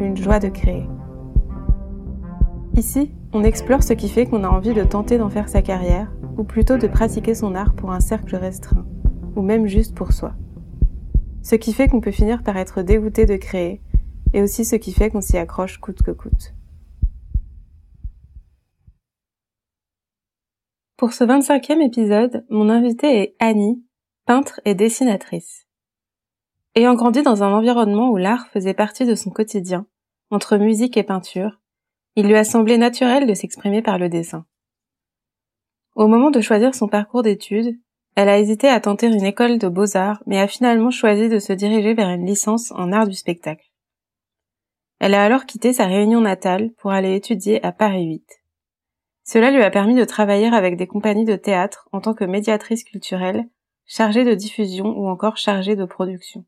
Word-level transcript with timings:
une 0.00 0.16
joie 0.16 0.38
de 0.38 0.48
créer. 0.48 0.86
Ici, 2.76 3.12
on 3.32 3.44
explore 3.44 3.82
ce 3.82 3.94
qui 3.94 4.08
fait 4.08 4.26
qu'on 4.26 4.44
a 4.44 4.48
envie 4.48 4.74
de 4.74 4.84
tenter 4.84 5.18
d'en 5.18 5.30
faire 5.30 5.48
sa 5.48 5.62
carrière, 5.62 6.12
ou 6.36 6.44
plutôt 6.44 6.76
de 6.76 6.86
pratiquer 6.86 7.34
son 7.34 7.54
art 7.54 7.74
pour 7.74 7.90
un 7.92 8.00
cercle 8.00 8.36
restreint, 8.36 8.86
ou 9.34 9.42
même 9.42 9.66
juste 9.66 9.94
pour 9.94 10.12
soi. 10.12 10.34
Ce 11.42 11.54
qui 11.54 11.72
fait 11.72 11.88
qu'on 11.88 12.00
peut 12.00 12.10
finir 12.10 12.42
par 12.42 12.56
être 12.56 12.82
dégoûté 12.82 13.24
de 13.24 13.36
créer, 13.36 13.80
et 14.34 14.42
aussi 14.42 14.64
ce 14.64 14.76
qui 14.76 14.92
fait 14.92 15.10
qu'on 15.10 15.20
s'y 15.20 15.38
accroche 15.38 15.78
coûte 15.78 16.02
que 16.02 16.10
coûte. 16.10 16.54
Pour 20.96 21.12
ce 21.12 21.24
25e 21.24 21.84
épisode, 21.84 22.44
mon 22.50 22.68
invitée 22.68 23.20
est 23.20 23.36
Annie, 23.38 23.84
peintre 24.26 24.60
et 24.64 24.74
dessinatrice. 24.74 25.65
Ayant 26.78 26.94
grandi 26.94 27.22
dans 27.22 27.42
un 27.42 27.54
environnement 27.54 28.10
où 28.10 28.18
l'art 28.18 28.48
faisait 28.48 28.74
partie 28.74 29.06
de 29.06 29.14
son 29.14 29.30
quotidien, 29.30 29.86
entre 30.28 30.58
musique 30.58 30.98
et 30.98 31.02
peinture, 31.02 31.58
il 32.16 32.26
lui 32.26 32.36
a 32.36 32.44
semblé 32.44 32.76
naturel 32.76 33.26
de 33.26 33.32
s'exprimer 33.32 33.80
par 33.80 33.96
le 33.96 34.10
dessin. 34.10 34.44
Au 35.94 36.06
moment 36.06 36.30
de 36.30 36.42
choisir 36.42 36.74
son 36.74 36.86
parcours 36.86 37.22
d'études, 37.22 37.78
elle 38.14 38.28
a 38.28 38.38
hésité 38.38 38.68
à 38.68 38.78
tenter 38.78 39.06
une 39.06 39.24
école 39.24 39.56
de 39.56 39.68
beaux-arts, 39.68 40.22
mais 40.26 40.38
a 40.38 40.46
finalement 40.46 40.90
choisi 40.90 41.30
de 41.30 41.38
se 41.38 41.54
diriger 41.54 41.94
vers 41.94 42.10
une 42.10 42.26
licence 42.26 42.70
en 42.72 42.92
art 42.92 43.06
du 43.06 43.14
spectacle. 43.14 43.72
Elle 44.98 45.14
a 45.14 45.24
alors 45.24 45.46
quitté 45.46 45.72
sa 45.72 45.86
réunion 45.86 46.20
natale 46.20 46.72
pour 46.76 46.90
aller 46.90 47.14
étudier 47.14 47.64
à 47.64 47.72
Paris 47.72 48.04
8. 48.04 48.42
Cela 49.24 49.50
lui 49.50 49.62
a 49.62 49.70
permis 49.70 49.94
de 49.94 50.04
travailler 50.04 50.48
avec 50.48 50.76
des 50.76 50.86
compagnies 50.86 51.24
de 51.24 51.36
théâtre 51.36 51.88
en 51.92 52.02
tant 52.02 52.12
que 52.12 52.24
médiatrice 52.24 52.84
culturelle, 52.84 53.48
chargée 53.86 54.24
de 54.24 54.34
diffusion 54.34 54.88
ou 54.88 55.08
encore 55.08 55.38
chargée 55.38 55.74
de 55.74 55.86
production. 55.86 56.44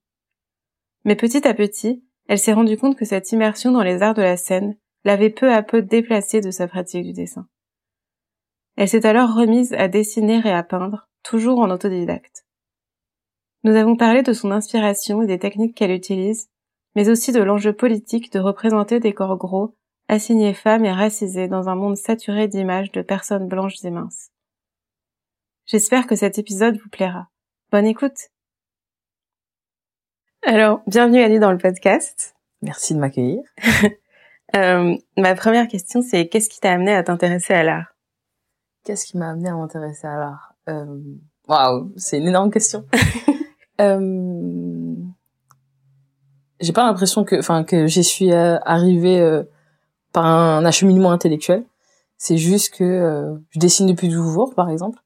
Mais 1.09 1.17
petit 1.17 1.49
à 1.49 1.55
petit, 1.55 2.05
elle 2.27 2.39
s'est 2.39 2.53
rendue 2.53 2.77
compte 2.77 2.95
que 2.95 3.07
cette 3.07 3.33
immersion 3.33 3.73
dans 3.73 3.83
les 3.83 4.03
arts 4.03 4.13
de 4.13 4.21
la 4.21 4.37
scène 4.37 4.77
l'avait 5.05 5.31
peu 5.31 5.51
à 5.51 5.63
peu 5.63 5.81
déplacée 5.81 6.43
de 6.43 6.51
sa 6.51 6.69
pratique 6.69 7.03
du 7.03 7.15
dessin. 7.15 7.49
Elle 8.77 8.91
s'est 8.91 9.07
alors 9.07 9.35
remise 9.35 9.73
à 9.73 9.89
dessiner 9.89 10.43
et 10.45 10.51
à 10.51 10.63
peindre, 10.63 11.09
toujours 11.23 11.61
en 11.61 11.71
autodidacte. 11.71 12.45
Nous 13.65 13.75
avons 13.75 13.97
parlé 13.97 14.23
de 14.23 14.35
son 14.35 14.51
inspiration 14.51 15.23
et 15.23 15.27
des 15.27 15.39
techniques 15.39 15.75
qu'elle 15.75 15.93
utilise, 15.93 16.51
mais 16.95 17.09
aussi 17.09 17.33
de 17.33 17.41
l'enjeu 17.41 17.73
politique 17.73 18.31
de 18.31 18.41
représenter 18.41 19.01
des 19.01 19.15
corps 19.15 19.39
gros, 19.39 19.75
assignés 20.09 20.53
femmes 20.53 20.85
et 20.85 20.93
racisés 20.93 21.49
dans 21.49 21.71
un 21.71 21.75
monde 21.75 21.97
saturé 21.97 22.49
d'images 22.49 22.93
de 22.93 23.01
personnes 23.01 23.49
blanches 23.49 23.83
et 23.83 23.91
minces. 23.91 24.29
J'espère 25.65 26.07
que 26.07 26.17
cet 26.17 26.39
épisode 26.39 26.77
vous 26.77 26.91
plaira. 26.91 27.29
Bonne 27.73 27.87
écoute. 27.87 28.29
Alors, 30.43 30.83
bienvenue 30.87 31.21
Annie 31.21 31.41
dans 31.41 31.51
le 31.51 31.59
podcast. 31.59 32.37
Merci 32.63 32.95
de 32.95 33.01
m'accueillir. 33.01 33.43
Euh, 34.57 34.97
ma 35.19 35.35
première 35.35 35.69
question, 35.69 36.01
c'est 36.01 36.27
qu'est-ce 36.27 36.49
qui 36.49 36.59
t'a 36.59 36.73
amené 36.73 36.95
à 36.95 37.03
t'intéresser 37.03 37.53
à 37.53 37.63
l'art? 37.63 37.95
Qu'est-ce 38.83 39.05
qui 39.05 39.19
m'a 39.19 39.29
amené 39.29 39.51
à 39.51 39.55
m'intéresser 39.55 40.07
à 40.07 40.17
l'art? 40.17 40.55
Euh, 40.71 41.03
Waouh, 41.49 41.93
c'est 41.99 42.17
une 42.17 42.29
énorme 42.29 42.51
question. 42.51 42.87
euh, 43.83 44.95
j'ai 46.61 46.73
pas 46.73 46.87
l'impression 46.87 47.25
que, 47.25 47.39
enfin, 47.39 47.63
que 47.63 47.87
j'y 47.87 48.03
suis 48.03 48.33
arrivée 48.33 49.21
euh, 49.21 49.43
par 50.15 50.25
un 50.25 50.65
acheminement 50.65 51.13
intellectuel. 51.13 51.67
C'est 52.17 52.39
juste 52.39 52.75
que 52.75 52.85
euh, 52.85 53.35
je 53.51 53.59
dessine 53.59 53.87
depuis 53.87 54.09
toujours, 54.09 54.55
par 54.55 54.71
exemple. 54.71 54.99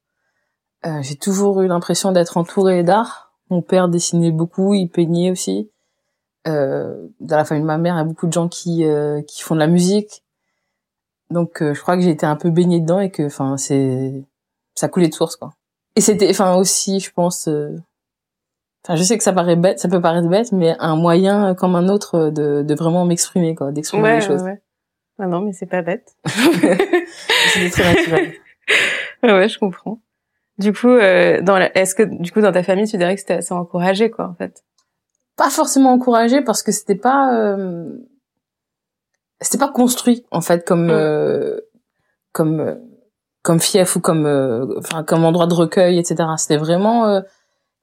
j'ai 1.01 1.17
toujours 1.17 1.61
eu 1.61 1.67
l'impression 1.67 2.13
d'être 2.13 2.37
entourée 2.37 2.83
d'art. 2.83 3.32
Mon 3.53 3.61
père 3.61 3.87
dessinait 3.87 4.31
beaucoup, 4.31 4.73
il 4.73 4.89
peignait 4.89 5.29
aussi 5.29 5.69
euh, 6.47 7.07
dans 7.19 7.37
la 7.37 7.45
famille 7.45 7.61
de 7.61 7.67
ma 7.67 7.77
mère, 7.77 7.93
il 7.93 7.97
y 7.99 8.01
a 8.01 8.03
beaucoup 8.03 8.25
de 8.25 8.33
gens 8.33 8.49
qui 8.49 8.83
euh, 8.83 9.21
qui 9.21 9.43
font 9.43 9.53
de 9.53 9.59
la 9.59 9.67
musique. 9.67 10.23
Donc 11.29 11.61
euh, 11.61 11.75
je 11.75 11.81
crois 11.81 11.95
que 11.95 12.01
j'ai 12.01 12.09
été 12.09 12.25
un 12.25 12.35
peu 12.35 12.49
baignée 12.49 12.79
dedans 12.79 12.99
et 12.99 13.11
que 13.11 13.23
enfin 13.23 13.57
c'est 13.57 14.23
ça 14.73 14.89
coulait 14.89 15.07
de 15.07 15.13
source 15.13 15.35
quoi. 15.35 15.53
Et 15.95 16.01
c'était 16.01 16.29
enfin 16.29 16.55
aussi 16.55 16.99
je 16.99 17.11
pense 17.11 17.47
euh, 17.47 17.77
enfin 18.83 18.95
je 18.95 19.03
sais 19.03 19.17
que 19.17 19.23
ça 19.23 19.33
paraît 19.33 19.55
bête, 19.55 19.79
ça 19.79 19.87
peut 19.87 20.01
paraître 20.01 20.27
bête 20.27 20.51
mais 20.51 20.75
un 20.79 20.95
moyen 20.95 21.53
comme 21.55 21.75
un 21.75 21.87
autre 21.87 22.31
de 22.31 22.63
de 22.63 22.75
vraiment 22.75 23.05
m'exprimer 23.05 23.55
quoi, 23.55 23.71
d'exprimer 23.71 24.15
les 24.15 24.21
choses. 24.21 24.41
Ouais. 24.41 24.59
Ah 25.19 25.27
non, 25.27 25.41
mais 25.41 25.53
c'est 25.53 25.67
pas 25.67 25.83
bête. 25.83 26.15
c'était 26.25 27.69
très 27.69 27.93
naturel. 27.93 28.33
ouais, 29.23 29.47
je 29.47 29.59
comprends. 29.59 29.99
Du 30.57 30.71
coup, 30.73 30.87
euh, 30.87 31.41
dans 31.41 31.57
la... 31.57 31.75
est-ce 31.77 31.95
que 31.95 32.03
du 32.03 32.31
coup 32.31 32.41
dans 32.41 32.51
ta 32.51 32.63
famille, 32.63 32.87
tu 32.87 32.97
dirais 32.97 33.15
que 33.15 33.21
c'était 33.21 33.35
assez 33.35 33.53
encouragé, 33.53 34.11
quoi, 34.11 34.27
en 34.27 34.35
fait? 34.35 34.63
Pas 35.35 35.49
forcément 35.49 35.91
encouragé 35.93 36.41
parce 36.41 36.61
que 36.61 36.71
c'était 36.71 36.95
pas 36.95 37.33
euh, 37.33 37.89
c'était 39.43 39.57
pas 39.57 39.69
construit 39.69 40.25
en 40.31 40.41
fait 40.41 40.65
comme 40.65 40.87
mm. 40.87 40.91
euh, 40.91 41.59
comme 42.31 42.59
euh, 42.59 42.75
comme 43.43 43.59
fief 43.59 43.95
ou 43.95 43.99
comme 43.99 44.25
euh, 44.25 44.79
enfin 44.79 45.03
comme 45.03 45.25
endroit 45.25 45.47
de 45.47 45.53
recueil 45.53 45.99
etc 45.99 46.29
c'était 46.37 46.57
vraiment 46.57 47.21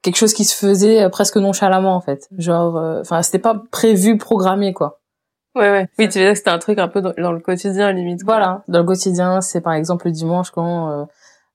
quelque 0.03 0.16
chose 0.16 0.32
qui 0.32 0.44
se 0.44 0.56
faisait 0.56 1.09
presque 1.10 1.36
nonchalamment 1.36 1.94
en 1.94 2.00
fait. 2.00 2.28
Genre 2.38 2.76
enfin 3.00 3.22
c'était 3.22 3.38
pas 3.38 3.62
prévu 3.70 4.16
programmé 4.16 4.72
quoi. 4.72 5.00
Ouais 5.54 5.70
ouais. 5.70 5.88
Oui 5.98 6.09
tu 6.09 6.19
veux 6.19 6.25
dire 6.25 6.32
que 6.32 6.38
c'était 6.38 6.50
un 6.50 6.59
truc 6.59 6.78
un 6.78 6.88
peu 6.88 7.03
dans, 7.03 7.12
dans 7.19 7.32
le 7.32 7.41
quotidien 7.41 7.92
limite 7.92 8.22
voilà. 8.25 8.62
Dans 8.69 8.78
le 8.78 8.84
quotidien 8.84 9.41
c'est 9.41 9.60
par 9.60 9.75
exemple 9.75 10.06
le 10.06 10.12
dimanche 10.12 10.50
quand 10.50 11.09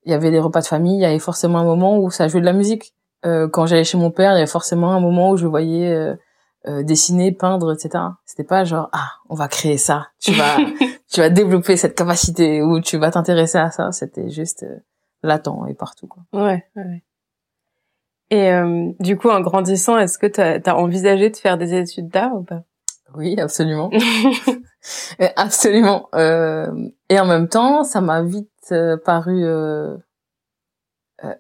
il 0.06 0.12
y 0.12 0.14
avait 0.14 0.32
les 0.32 0.40
repas 0.40 0.62
de 0.62 0.68
famille 0.68 0.98
il 0.98 1.02
y 1.02 1.06
avait 1.06 1.20
forcément 1.20 1.60
un 1.60 1.64
moment 1.64 2.00
où 2.00 2.10
ça 2.12 2.28
jouait 2.28 2.42
de 2.42 2.46
la 2.46 2.54
musique 2.54 2.94
euh, 3.26 3.48
quand 3.48 3.66
j'allais 3.66 3.84
chez 3.84 3.98
mon 3.98 4.12
père, 4.12 4.32
il 4.32 4.36
y 4.36 4.38
avait 4.38 4.48
forcément 4.48 4.92
un 4.92 5.00
moment 5.00 5.32
où 5.32 5.38
je 5.38 5.48
voyais 5.48 5.92
euh, 5.92 6.16
euh, 6.68 6.84
dessiner, 6.84 7.32
peindre, 7.32 7.74
etc. 7.74 8.04
C'était 8.26 8.44
pas 8.44 8.64
genre 8.66 8.90
ah 8.92 9.14
on 9.30 9.36
va 9.36 9.48
créer 9.48 9.78
ça, 9.78 10.08
tu 10.20 10.32
vas 10.34 10.58
tu 11.12 11.22
vas 11.22 11.30
développer 11.30 11.76
cette 11.78 11.96
capacité 11.96 12.62
ou 12.62 12.80
tu 12.82 12.98
vas 12.98 13.12
t'intéresser 13.12 13.58
à 13.58 13.72
ça. 13.72 13.92
C'était 13.92 14.30
juste 14.30 14.66
latent 15.24 15.66
et 15.70 15.74
partout 15.74 16.08
quoi. 16.08 16.24
Ouais. 16.34 16.64
ouais. 16.76 17.04
Et 18.32 18.52
du 19.00 19.18
coup, 19.18 19.30
en 19.30 19.40
grandissant, 19.42 20.00
est-ce 20.00 20.18
que 20.18 20.26
tu 20.26 20.42
as, 20.42 20.76
envisagé 20.76 21.30
de 21.30 21.38
faire 21.38 21.60
des 21.60 21.76
études 21.76 22.10
d'art 22.10 22.36
ou 22.36 22.42
pas? 22.42 22.64
Oui, 23.14 23.40
absolument. 23.40 23.92
absolument. 25.36 26.10
et 26.16 27.20
en 27.20 27.26
même 27.26 27.48
temps, 27.48 27.84
ça 27.84 28.02
m'a 28.02 28.24
vite 28.24 28.50
paru 29.04 29.46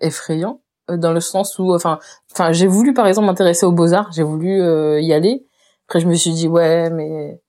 effrayant 0.01 0.61
euh, 0.89 0.97
dans 0.97 1.11
le 1.11 1.19
sens 1.19 1.57
où 1.57 1.73
enfin 1.73 1.99
enfin 2.31 2.51
j'ai 2.51 2.67
voulu 2.67 2.93
par 2.93 3.07
exemple 3.07 3.27
m'intéresser 3.27 3.65
aux 3.65 3.71
beaux-arts 3.71 4.11
j'ai 4.13 4.23
voulu 4.23 4.61
euh, 4.61 4.99
y 5.01 5.13
aller. 5.13 5.47
Après 5.87 5.99
je 5.99 6.07
me 6.07 6.13
suis 6.13 6.31
dit 6.31 6.47
ouais 6.47 6.89
mais 6.91 7.41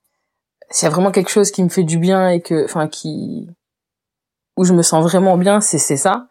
s'il 0.71 0.87
y 0.87 0.91
a 0.91 0.95
vraiment 0.95 1.11
quelque 1.11 1.31
chose 1.31 1.51
qui 1.51 1.63
me 1.63 1.69
fait 1.69 1.85
du 1.85 1.99
bien 1.99 2.31
et 2.31 2.41
que 2.41 2.65
enfin 2.65 2.89
qui 2.89 3.49
où 4.57 4.65
je 4.65 4.73
me 4.73 4.83
sens 4.83 5.03
vraiment 5.05 5.37
bien 5.37 5.61
c'est 5.61 5.79
c'est 5.79 5.97
ça. 5.97 6.29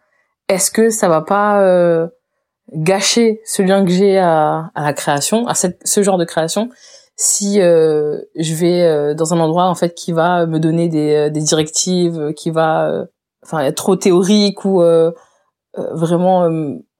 Est-ce 0.48 0.70
que 0.70 0.90
ça 0.90 1.08
va 1.08 1.22
pas 1.22 1.62
euh, 1.62 2.08
gâcher 2.72 3.40
ce 3.44 3.62
lien 3.62 3.84
que 3.84 3.90
j'ai 3.90 4.18
à, 4.18 4.70
à 4.74 4.82
la 4.82 4.92
création 4.92 5.46
à 5.46 5.54
cette, 5.54 5.86
ce 5.86 6.02
genre 6.02 6.18
de 6.18 6.24
création 6.24 6.70
si 7.16 7.60
euh, 7.62 8.20
je 8.36 8.54
vais 8.54 9.14
dans 9.14 9.32
un 9.32 9.40
endroit 9.40 9.66
en 9.66 9.74
fait 9.74 9.94
qui 9.94 10.12
va 10.12 10.46
me 10.46 10.58
donner 10.58 10.88
des, 10.88 11.30
des 11.30 11.40
directives 11.40 12.34
qui 12.34 12.50
va 12.50 13.06
enfin 13.46 13.72
trop 13.72 13.96
théorique 13.96 14.64
ou 14.64 14.82
vraiment 15.74 16.48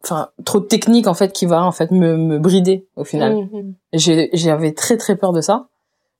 enfin 0.04 0.28
trop 0.44 0.60
de 0.60 0.66
technique 0.66 1.06
en 1.06 1.14
fait 1.14 1.32
qui 1.32 1.46
va 1.46 1.64
en 1.64 1.72
fait 1.72 1.90
me, 1.90 2.16
me 2.16 2.38
brider 2.38 2.86
au 2.96 3.04
final. 3.04 3.34
Mmh. 3.34 3.74
J'avais 4.32 4.72
très 4.72 4.96
très 4.96 5.16
peur 5.16 5.32
de 5.32 5.40
ça. 5.40 5.68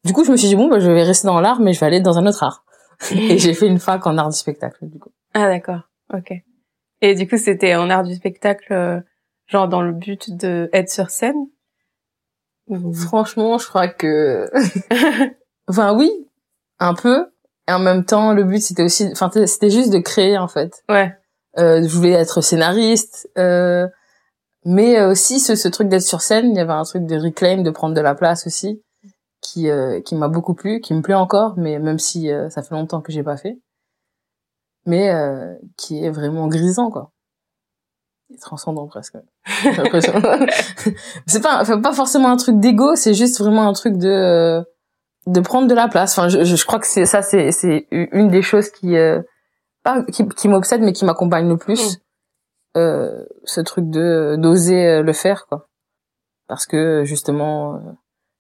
Du 0.05 0.13
coup, 0.13 0.25
je 0.25 0.31
me 0.31 0.37
suis 0.37 0.49
dit 0.49 0.57
bon 0.57 0.69
bah 0.69 0.81
je 0.81 0.91
vais 0.91 1.03
rester 1.03 1.27
dans 1.27 1.41
l'art 1.41 1.61
mais 1.61 1.73
je 1.73 1.81
vais 1.81 1.87
aller 1.87 2.01
dans 2.01 2.19
un 2.19 2.27
autre 2.27 2.43
art. 2.43 2.65
et 3.11 3.39
j'ai 3.39 3.55
fait 3.55 3.67
une 3.67 3.79
fac 3.79 4.07
en 4.07 4.17
art 4.19 4.31
du 4.31 4.37
spectacle 4.37 4.87
du 4.87 4.99
coup. 4.99 5.11
Ah 5.35 5.49
d'accord. 5.49 5.83
OK. 6.15 6.33
Et 7.03 7.15
du 7.15 7.29
coup, 7.29 7.37
c'était 7.37 7.75
en 7.75 7.91
art 7.91 8.05
du 8.05 8.15
spectacle 8.15 8.73
euh, 8.73 9.01
genre 9.47 9.69
dans 9.69 9.83
le 9.83 9.93
but 9.93 10.35
de 10.37 10.71
être 10.73 10.91
sur 10.91 11.11
scène? 11.11 11.47
Franchement, 12.95 13.59
je 13.59 13.67
crois 13.69 13.89
que 13.89 14.51
enfin 15.69 15.97
oui, 15.97 16.11
un 16.79 16.95
peu 16.95 17.27
et 17.69 17.73
en 17.73 17.79
même 17.79 18.05
temps 18.05 18.33
le 18.33 18.45
but 18.45 18.61
c'était 18.61 18.85
aussi 18.85 19.09
enfin 19.13 19.31
c'était 19.47 19.71
juste 19.71 19.93
de 19.93 19.99
créer 19.99 20.39
en 20.39 20.49
fait. 20.49 20.85
Ouais. 20.89 21.15
Euh, 21.59 21.83
je 21.83 21.89
voulais 21.89 22.11
être 22.13 22.43
scénariste, 22.43 23.31
euh, 23.39 23.89
mais 24.65 25.03
aussi 25.03 25.41
ce, 25.41 25.55
ce 25.55 25.69
truc 25.69 25.89
d'être 25.89 26.03
sur 26.03 26.21
scène. 26.21 26.51
Il 26.51 26.57
y 26.57 26.61
avait 26.61 26.73
un 26.73 26.83
truc 26.85 27.07
de 27.07 27.17
reclaim, 27.17 27.63
de 27.63 27.71
prendre 27.71 27.95
de 27.95 28.01
la 28.01 28.15
place 28.15 28.47
aussi, 28.47 28.83
qui 29.41 29.71
euh, 29.71 30.01
qui 30.01 30.15
m'a 30.15 30.29
beaucoup 30.29 30.55
plu, 30.55 30.81
qui 30.81 30.95
me 30.95 31.03
plaît 31.03 31.15
encore, 31.15 31.55
mais 31.57 31.79
même 31.79 31.99
si 31.99 32.31
euh, 32.31 32.51
ça 32.51 32.63
fait 32.63 32.75
longtemps 32.75 33.01
que 33.01 33.13
j'ai 33.13 33.23
pas 33.23 33.37
fait, 33.37 33.59
mais 34.85 35.11
euh, 35.11 35.55
qui 35.77 36.05
est 36.05 36.11
vraiment 36.11 36.49
grisant 36.49 36.91
quoi, 36.91 37.11
et 38.33 38.39
transcendant 38.39 38.87
presque. 38.87 39.17
c'est 41.27 41.43
pas 41.43 41.65
pas 41.65 41.93
forcément 41.93 42.29
un 42.29 42.37
truc 42.37 42.59
d'ego, 42.59 42.97
c'est 42.97 43.15
juste 43.15 43.39
vraiment 43.39 43.69
un 43.69 43.73
truc 43.73 43.97
de 43.97 44.09
euh, 44.09 44.63
de 45.27 45.41
prendre 45.41 45.69
de 45.69 45.75
la 45.75 45.89
place. 45.89 46.19
Enfin, 46.19 46.29
je, 46.29 46.45
je 46.45 46.67
crois 46.67 46.79
que 46.79 46.87
c'est 46.87 47.07
ça, 47.07 47.23
c'est 47.23 47.51
c'est 47.53 47.87
une 47.91 48.29
des 48.29 48.43
choses 48.43 48.71
qui 48.71 48.97
euh, 48.97 49.21
pas 49.83 50.03
qui, 50.05 50.27
qui 50.29 50.49
m'obsède, 50.49 50.81
mais 50.83 50.93
qui 50.93 51.05
m'accompagne 51.05 51.49
le 51.49 51.57
plus. 51.57 51.97
Mm. 51.97 52.01
Euh, 52.79 53.25
ce 53.45 53.61
truc 53.63 53.89
de 53.89 54.37
d'oser 54.39 54.87
euh, 54.87 55.03
le 55.03 55.15
faire 55.15 55.47
quoi 55.47 55.67
parce 56.47 56.67
que 56.67 57.05
justement 57.05 57.77
euh, 57.77 57.79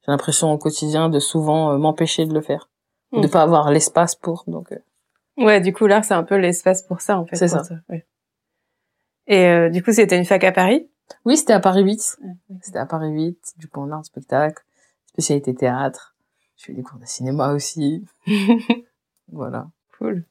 j'ai 0.04 0.12
l'impression 0.12 0.52
au 0.52 0.58
quotidien 0.58 1.08
de 1.08 1.18
souvent 1.20 1.72
euh, 1.72 1.78
m'empêcher 1.78 2.26
de 2.26 2.34
le 2.34 2.42
faire 2.42 2.68
Mm. 3.12 3.20
de 3.22 3.28
pas 3.28 3.40
avoir 3.42 3.70
l'espace 3.70 4.14
pour 4.16 4.44
donc 4.48 4.72
euh, 4.72 4.78
Ouais, 5.38 5.60
du 5.60 5.72
coup, 5.72 5.86
l'art, 5.86 6.04
c'est 6.04 6.14
un 6.14 6.24
peu 6.24 6.34
l'espace 6.36 6.82
pour 6.82 7.00
ça, 7.00 7.18
en 7.18 7.24
fait. 7.24 7.36
C'est 7.36 7.48
pour 7.54 7.64
ça. 7.64 7.74
ouais. 7.88 8.04
Et 9.28 9.46
euh, 9.46 9.68
du 9.70 9.82
coup, 9.82 9.92
c'était 9.92 10.18
une 10.18 10.24
fac 10.24 10.42
à 10.44 10.50
Paris? 10.50 10.90
Oui 11.24 11.36
c'était 11.36 11.52
à 11.52 11.60
Paris 11.60 11.84
8 11.84 12.18
Ouais, 12.20 12.56
c'était 12.62 12.78
à 12.80 12.86
Paris 12.86 13.10
8 13.10 13.38
du 13.58 13.68
coup 13.68 13.80
en 13.80 13.92
art 13.92 14.04
spectacle 14.04 14.64
spécialité 15.06 15.54
théâtre 15.54 16.15
j'ai 16.56 16.72
eu 16.72 16.74
des 16.74 16.82
cours 16.82 16.98
de 16.98 17.06
cinéma 17.06 17.52
aussi 17.52 18.04
voilà 19.32 19.68
Cool. 19.98 20.24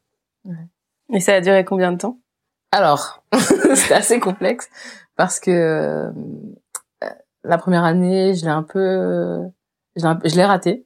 Ouais. 0.46 0.68
Et 1.14 1.20
ça 1.20 1.34
a 1.34 1.42
duré 1.42 1.66
combien 1.66 1.92
de 1.92 1.98
temps? 1.98 2.20
Alors, 2.72 3.24
c'était 3.76 3.96
assez 3.96 4.20
complexe 4.20 4.70
parce 5.16 5.40
que 5.40 5.50
euh, 5.52 6.12
la 7.44 7.58
première 7.58 7.84
année, 7.84 8.36
je 8.36 8.44
l'ai 8.44 8.52
un 8.52 8.64
peu, 8.64 9.42
je 9.96 10.06
l'ai 10.06 10.30
je 10.30 10.40
raté 10.42 10.86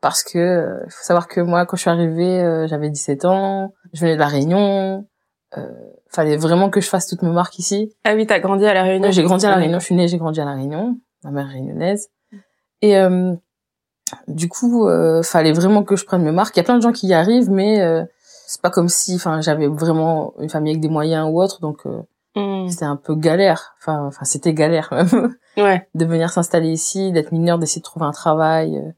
parce 0.00 0.22
que 0.22 0.38
euh, 0.38 0.80
faut 0.88 1.04
savoir 1.04 1.28
que 1.28 1.40
moi, 1.40 1.64
quand 1.64 1.76
je 1.76 1.82
suis 1.82 1.90
arrivée, 1.90 2.40
euh, 2.40 2.66
j'avais 2.66 2.90
17 2.90 3.24
ans, 3.24 3.72
je 3.92 4.00
venais 4.00 4.14
de 4.14 4.20
la 4.20 4.26
Réunion, 4.26 5.06
euh, 5.56 5.68
fallait 6.08 6.36
vraiment 6.36 6.70
que 6.70 6.80
je 6.80 6.88
fasse 6.88 7.06
toutes 7.06 7.22
mes 7.22 7.30
marques 7.30 7.58
ici. 7.58 7.94
Ah 8.04 8.14
oui, 8.14 8.26
t'as 8.26 8.40
grandi 8.40 8.66
à 8.66 8.74
La 8.74 8.82
Réunion. 8.82 9.10
J'ai 9.10 9.22
grandi 9.22 9.46
à 9.46 9.50
la 9.50 9.56
Réunion, 9.56 9.78
je 9.78 9.84
suis 9.84 9.94
née, 9.94 10.08
j'ai 10.08 10.18
grandi 10.18 10.40
à 10.40 10.44
la 10.44 10.54
Réunion, 10.54 10.98
ma 11.24 11.30
mère 11.30 11.48
réunionnaise, 11.48 12.10
et 12.82 12.98
euh, 12.98 13.34
du 14.28 14.48
coup, 14.48 14.86
euh, 14.88 15.22
fallait 15.22 15.52
vraiment 15.52 15.82
que 15.84 15.96
je 15.96 16.04
prenne 16.04 16.22
mes 16.22 16.32
marques. 16.32 16.56
Il 16.56 16.60
y 16.60 16.60
a 16.60 16.64
plein 16.64 16.76
de 16.76 16.82
gens 16.82 16.92
qui 16.92 17.06
y 17.08 17.14
arrivent, 17.14 17.50
mais 17.50 17.80
euh, 17.80 18.04
c'est 18.46 18.60
pas 18.60 18.70
comme 18.70 18.88
si, 18.88 19.14
enfin, 19.16 19.40
j'avais 19.40 19.66
vraiment 19.68 20.34
une 20.38 20.48
famille 20.50 20.72
avec 20.72 20.82
des 20.82 20.88
moyens 20.88 21.28
ou 21.30 21.40
autre, 21.40 21.60
donc 21.60 21.86
euh, 21.86 22.02
Mm. 22.34 22.68
c'était 22.70 22.86
un 22.86 22.96
peu 22.96 23.14
galère. 23.14 23.74
Enfin, 23.78 24.06
enfin, 24.06 24.24
c'était 24.24 24.54
galère 24.54 24.88
même 24.92 25.34
Ouais. 25.58 25.86
de 25.94 26.04
venir 26.06 26.30
s'installer 26.30 26.70
ici, 26.70 27.12
d'être 27.12 27.30
mineur, 27.30 27.58
d'essayer 27.58 27.80
de 27.80 27.84
trouver 27.84 28.06
un 28.06 28.10
travail, 28.12 28.78
euh, 28.78 28.90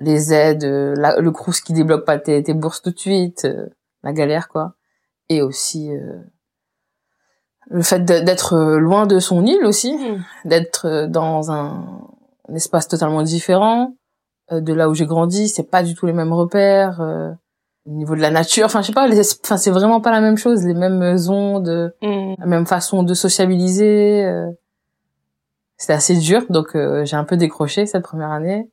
les 0.00 0.32
aides, 0.34 0.64
euh, 0.64 0.92
la- 0.96 1.20
le 1.20 1.30
crous 1.30 1.60
qui 1.60 1.72
débloque 1.72 2.04
pas 2.04 2.18
tes, 2.18 2.42
tes 2.42 2.54
bourses 2.54 2.82
tout 2.82 2.90
de 2.90 2.98
suite, 2.98 3.46
la 4.02 4.12
galère 4.12 4.48
quoi. 4.48 4.74
Et 5.28 5.42
aussi 5.42 5.92
euh, 5.94 6.18
le 7.70 7.82
fait 7.82 8.04
d'être 8.04 8.56
loin 8.78 9.06
de 9.06 9.18
son 9.20 9.44
île 9.46 9.64
aussi, 9.64 9.94
Mm. 9.96 10.24
d'être 10.48 11.06
dans 11.08 11.50
un, 11.52 12.00
un 12.48 12.54
espace 12.54 12.88
totalement 12.88 13.22
différent 13.22 13.94
de 14.52 14.72
là 14.72 14.88
où 14.88 14.94
j'ai 14.94 15.06
grandi. 15.06 15.48
C'est 15.48 15.70
pas 15.70 15.82
du 15.82 15.94
tout 15.94 16.06
les 16.06 16.12
mêmes 16.12 16.32
repères. 16.32 17.00
euh, 17.00 17.30
au 17.88 17.92
niveau 17.92 18.16
de 18.16 18.20
la 18.20 18.32
nature, 18.32 18.64
enfin 18.66 18.82
je 18.82 18.88
sais 18.88 18.92
pas, 18.92 19.06
les, 19.06 19.20
enfin 19.44 19.56
c'est 19.56 19.70
vraiment 19.70 20.00
pas 20.00 20.10
la 20.10 20.20
même 20.20 20.36
chose, 20.36 20.64
les 20.66 20.74
mêmes 20.74 21.16
ondes, 21.28 21.94
Mm. 22.02 22.34
la 22.38 22.46
même 22.46 22.66
façon 22.66 23.04
de 23.04 23.14
sociabiliser. 23.14 24.24
euh. 24.24 24.50
C'était 25.76 25.92
assez 25.92 26.16
dur, 26.16 26.42
donc 26.50 26.74
euh, 26.74 27.04
j'ai 27.04 27.16
un 27.16 27.22
peu 27.24 27.36
décroché 27.36 27.86
cette 27.86 28.02
première 28.02 28.30
année. 28.32 28.70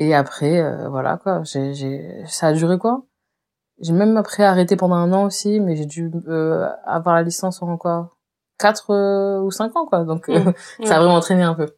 Et 0.00 0.12
après, 0.14 0.60
euh, 0.60 0.88
voilà 0.88 1.18
quoi, 1.18 1.42
j'ai, 1.44 1.72
j'ai, 1.74 2.24
ça 2.26 2.48
a 2.48 2.52
duré 2.52 2.78
quoi? 2.78 3.02
J'ai 3.80 3.92
même 3.92 4.16
après 4.16 4.42
arrêté 4.44 4.74
pendant 4.76 4.94
un 4.96 5.12
an 5.12 5.24
aussi, 5.24 5.60
mais 5.60 5.76
j'ai 5.76 5.86
dû 5.86 6.10
euh, 6.26 6.68
avoir 6.84 7.14
la 7.14 7.22
licence 7.22 7.62
en 7.62 7.76
quoi 7.76 8.10
Quatre 8.58 8.90
euh, 8.90 9.40
ou 9.40 9.50
cinq 9.52 9.76
ans 9.76 9.86
quoi, 9.86 10.04
donc 10.04 10.28
euh, 10.28 10.40
Mm. 10.40 10.52
ça 10.86 10.96
a 10.96 10.98
vraiment 10.98 11.20
traîné 11.20 11.42
un 11.42 11.54
peu. 11.54 11.68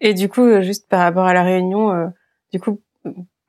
Et 0.00 0.14
du 0.14 0.28
coup, 0.28 0.42
euh, 0.42 0.62
juste 0.62 0.88
par 0.88 1.00
rapport 1.00 1.24
à 1.24 1.34
La 1.34 1.42
Réunion, 1.42 1.92
euh, 1.92 2.06
du 2.52 2.60
coup, 2.60 2.80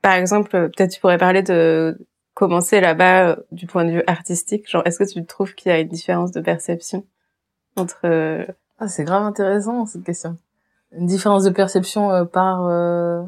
par 0.02 0.14
exemple, 0.14 0.56
euh, 0.56 0.68
peut-être 0.68 0.92
tu 0.92 1.00
pourrais 1.00 1.18
parler 1.18 1.42
de 1.44 1.98
commencer 2.34 2.82
là-bas 2.82 3.30
euh, 3.30 3.36
du 3.52 3.66
point 3.68 3.86
de 3.86 3.92
vue 3.92 4.04
artistique. 4.08 4.70
Genre, 4.70 4.84
est-ce 4.86 5.00
que 5.00 5.12
tu 5.12 5.26
trouves 5.26 5.56
qu'il 5.56 5.72
y 5.72 5.76
a 5.76 5.80
une 5.80 5.88
différence 5.88 6.32
de 6.32 6.42
perception 6.42 7.06
entre 7.76 8.00
euh, 8.06 8.46
Ah, 8.80 8.88
c'est 8.88 9.04
grave 9.04 9.24
intéressant 9.24 9.86
cette 9.86 10.04
question. 10.04 10.38
Une 10.92 11.08
différence 11.08 11.44
de 11.44 11.50
perception 11.50 12.26
par 12.28 12.68
euh, 12.68 13.24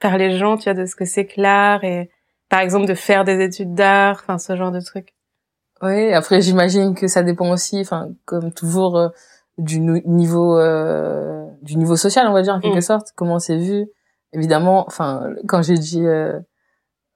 par 0.00 0.16
les 0.16 0.36
gens, 0.36 0.56
tu 0.56 0.64
vois, 0.64 0.74
de 0.74 0.86
ce 0.86 0.96
que 0.96 1.04
c'est 1.04 1.26
que 1.26 1.40
l'art 1.40 1.84
et 1.84 2.10
par 2.48 2.60
exemple 2.60 2.86
de 2.86 2.94
faire 2.94 3.24
des 3.24 3.42
études 3.42 3.74
d'art, 3.74 4.20
enfin 4.22 4.38
ce 4.38 4.56
genre 4.56 4.72
de 4.72 4.80
trucs. 4.80 5.14
Oui, 5.82 6.12
après 6.12 6.40
j'imagine 6.40 6.94
que 6.94 7.06
ça 7.06 7.22
dépend 7.22 7.50
aussi, 7.50 7.80
enfin 7.80 8.08
comme 8.24 8.52
toujours 8.52 8.96
euh, 8.96 9.08
du 9.58 9.80
niveau 9.80 10.58
euh, 10.58 11.47
du 11.62 11.76
niveau 11.76 11.96
social, 11.96 12.26
on 12.28 12.32
va 12.32 12.42
dire 12.42 12.54
en 12.54 12.60
quelque 12.60 12.78
Mm. 12.78 12.82
sorte, 12.82 13.08
comment 13.14 13.38
c'est 13.38 13.56
vu. 13.58 13.86
Évidemment, 14.32 14.84
enfin 14.86 15.30
quand 15.46 15.62
j'ai 15.62 15.74
dit, 15.78 16.04
euh, 16.06 16.38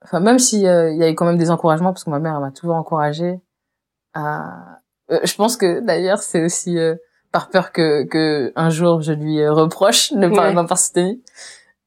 enfin 0.03 0.19
même 0.19 0.39
si 0.39 0.67
euh, 0.67 0.91
il 0.91 0.97
y 0.97 1.03
a 1.03 1.09
eu 1.09 1.15
quand 1.15 1.25
même 1.25 1.37
des 1.37 1.51
encouragements 1.51 1.91
parce 1.93 2.03
que 2.03 2.09
ma 2.09 2.19
mère 2.19 2.39
m'a 2.39 2.51
toujours 2.51 2.75
encouragée 2.75 3.39
à. 4.13 4.79
Euh, 5.11 5.19
je 5.23 5.35
pense 5.35 5.57
que 5.57 5.79
d'ailleurs 5.81 6.19
c'est 6.19 6.43
aussi 6.43 6.77
euh, 6.79 6.95
par 7.31 7.49
peur 7.49 7.71
que 7.71 8.03
que 8.05 8.51
un 8.55 8.69
jour 8.69 9.01
je 9.01 9.13
lui 9.13 9.45
reproche 9.47 10.11
de 10.13 10.17
ne 10.17 10.29
pas 10.29 10.47
Ouais. 10.47 10.53
m'avoir 10.53 10.77
soutenu. 10.79 11.21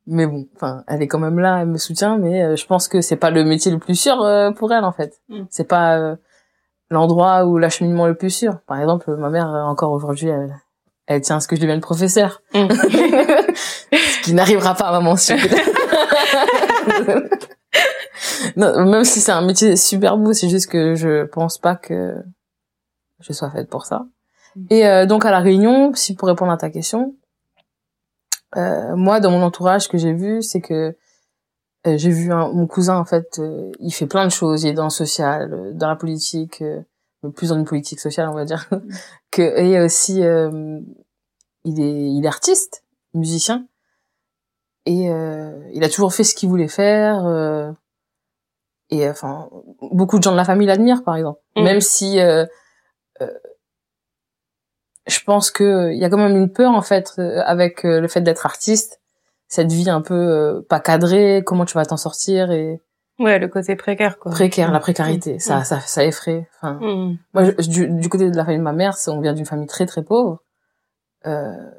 Mais 0.09 0.26
bon, 0.29 0.47
enfin, 0.55 0.85
elle 0.87 1.02
est 1.02 1.09
quand 1.09 1.19
même 1.19 1.41
là, 1.41 1.62
elle 1.62 1.69
me 1.69 1.79
soutient, 1.79 2.17
mais 2.17 2.43
euh, 2.44 2.55
je 2.56 2.64
pense 2.67 2.87
que 2.87 3.00
c'est 3.00 3.17
pas 3.17 3.31
le 3.31 3.43
métier 3.43 3.73
le 3.73 3.79
plus 3.81 3.97
sûr 3.99 4.23
euh, 4.23 4.52
pour 4.52 4.73
elle 4.73 4.85
en 4.85 4.93
fait. 4.93 5.20
Mm. 5.29 5.43
C'est 5.50 5.67
pas 5.67 5.99
euh, 5.99 6.14
l'endroit 6.91 7.44
ou 7.47 7.59
l'acheminement 7.59 8.06
le 8.06 8.14
plus 8.14 8.31
sûr. 8.31 8.61
Par 8.69 8.79
exemple, 8.79 9.17
ma 9.17 9.31
mère 9.31 9.49
encore 9.49 9.91
aujourd'hui, 9.91 10.29
elle, 10.29 10.55
elle 11.06 11.20
tient 11.20 11.37
à 11.37 11.41
ce 11.41 11.49
que 11.49 11.56
je 11.56 11.61
devienne 11.61 11.81
professeur, 11.81 12.43
Mm. 12.55 12.69
ce 12.70 14.23
qui 14.23 14.32
n'arrivera 14.35 14.75
pas 14.75 14.87
à 14.88 14.93
maman 14.93 15.17
sûr. 15.17 15.37
non, 18.56 18.87
même 18.87 19.05
si 19.05 19.20
c'est 19.20 19.32
un 19.32 19.43
métier 19.44 19.76
super 19.76 20.17
beau, 20.17 20.32
c'est 20.32 20.49
juste 20.49 20.69
que 20.70 20.94
je 20.94 21.25
pense 21.25 21.58
pas 21.58 21.76
que 21.76 22.14
je 23.20 23.32
sois 23.32 23.50
faite 23.50 23.69
pour 23.69 23.85
ça. 23.87 24.06
Et 24.70 24.87
euh, 24.87 25.06
donc 25.06 25.25
à 25.25 25.31
la 25.31 25.41
Réunion, 25.41 25.93
si 25.94 26.14
pour 26.14 26.29
répondre 26.29 26.53
à 26.53 26.56
ta 26.56 26.70
question, 26.70 27.14
euh, 28.56 28.97
moi 28.97 29.20
dans 29.20 29.31
mon 29.31 29.43
entourage 29.43 29.82
ce 29.82 29.88
que 29.88 29.99
j'ai 29.99 30.12
vu, 30.14 30.43
c'est 30.43 30.61
que 30.62 30.97
euh, 31.87 31.99
j'ai 31.99 32.11
vu 32.11 32.32
un- 32.32 32.50
mon 32.52 32.67
cousin 32.67 32.97
en 32.99 33.05
fait, 33.05 33.38
euh, 33.38 33.70
il 33.80 33.92
fait 33.92 34.07
plein 34.07 34.25
de 34.25 34.30
choses, 34.33 34.62
il 34.64 34.71
est 34.71 34.73
dans 34.73 34.85
le 34.85 34.90
social, 34.90 35.52
euh, 35.52 35.73
dans 35.73 35.88
la 35.88 35.97
politique, 35.97 36.62
euh, 36.62 36.80
plus 37.35 37.50
dans 37.50 37.57
une 37.57 37.64
politique 37.66 38.00
sociale 38.00 38.28
on 38.30 38.35
va 38.35 38.45
dire, 38.45 38.69
que 39.30 39.42
et 39.42 39.78
aussi 39.80 40.23
euh, 40.25 40.80
il 41.66 41.80
est 41.80 42.11
il 42.16 42.25
est 42.25 42.28
artiste, 42.28 42.82
musicien 43.14 43.66
et 44.87 45.11
euh, 45.11 45.52
il 45.75 45.82
a 45.85 45.88
toujours 45.88 46.14
fait 46.14 46.25
ce 46.25 46.35
qu'il 46.35 46.49
voulait 46.49 46.68
faire 46.68 47.25
euh, 47.26 47.70
et 48.90 49.08
enfin 49.11 49.49
beaucoup 49.92 50.18
de 50.18 50.23
gens 50.23 50.32
de 50.32 50.37
la 50.37 50.44
famille 50.44 50.66
l'admirent 50.68 51.02
par 51.04 51.16
exemple, 51.16 51.40
Mhm. 51.56 51.64
même 51.64 51.80
si 51.80 52.20
euh, 52.20 52.46
je 55.06 55.20
pense 55.25 55.50
que 55.50 55.92
il 55.92 55.99
y 55.99 56.04
a 56.04 56.11
quand 56.11 56.16
même 56.18 56.37
une 56.37 56.52
peur 56.52 56.73
en 56.73 56.82
fait 56.82 57.12
avec 57.18 57.82
le 57.85 58.08
fait 58.08 58.20
d'être 58.20 58.44
artiste, 58.46 59.00
cette 59.49 59.70
vie 59.73 59.88
un 59.90 60.00
peu 60.02 60.64
pas 60.68 60.80
cadrée, 60.80 61.42
comment 61.46 61.64
tu 61.64 61.75
vas 61.75 61.87
t'en 61.87 61.96
sortir 61.96 62.50
et 62.50 62.80
Ouais, 63.18 63.38
le 63.38 63.49
côté 63.49 63.76
précaire 63.76 64.18
quoi. 64.18 64.30
précaire, 64.32 64.70
la 64.73 64.78
précarité, 64.80 65.37
Mm. 65.37 65.40
ça, 65.40 65.64
ça, 65.64 65.80
ça 65.80 66.04
effraie. 66.04 66.46
Enfin, 66.56 66.75
Mm. 66.82 67.16
moi, 67.32 67.44
je- 67.44 67.68
du, 67.70 67.88
du 67.88 68.08
côté 68.11 68.30
de 68.30 68.37
la 68.37 68.44
famille 68.44 68.58
de 68.58 68.62
ma 68.64 68.75
mère, 68.75 68.94
on 69.06 69.20
vient 69.20 69.32
d'une 69.32 69.46
famille 69.46 69.66
très 69.68 69.87
très 69.87 70.02
pauvre. 70.02 70.42
Euh, 71.26 71.71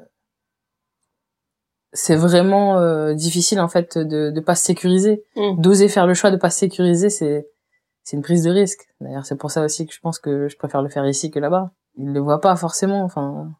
c'est 1.92 2.16
vraiment 2.16 2.78
euh, 2.78 3.14
difficile 3.14 3.60
en 3.60 3.68
fait 3.68 3.96
de 3.96 4.30
de 4.30 4.40
pas 4.40 4.54
se 4.54 4.64
sécuriser, 4.64 5.24
Mm. 5.36 5.60
d'oser 5.60 5.88
faire 5.88 6.06
le 6.06 6.14
choix 6.14 6.30
de 6.30 6.36
pas 6.36 6.50
se 6.50 6.58
sécuriser, 6.58 7.08
c'est 7.10 7.48
c'est 8.04 8.16
une 8.16 8.22
prise 8.22 8.42
de 8.44 8.50
risque. 8.50 8.86
D'ailleurs, 9.00 9.24
c'est 9.26 9.36
pour 9.36 9.50
ça 9.50 9.62
aussi 9.62 9.86
que 9.86 9.92
je 9.92 10.00
pense 10.00 10.18
que 10.18 10.48
je 10.48 10.56
préfère 10.56 10.82
le 10.82 10.88
faire 10.88 11.06
ici 11.06 11.30
que 11.30 11.38
là-bas. 11.38 11.70
Ils 11.96 12.12
le 12.12 12.20
voient 12.20 12.40
pas 12.40 12.56
forcément. 12.56 13.02
Enfin, 13.02 13.50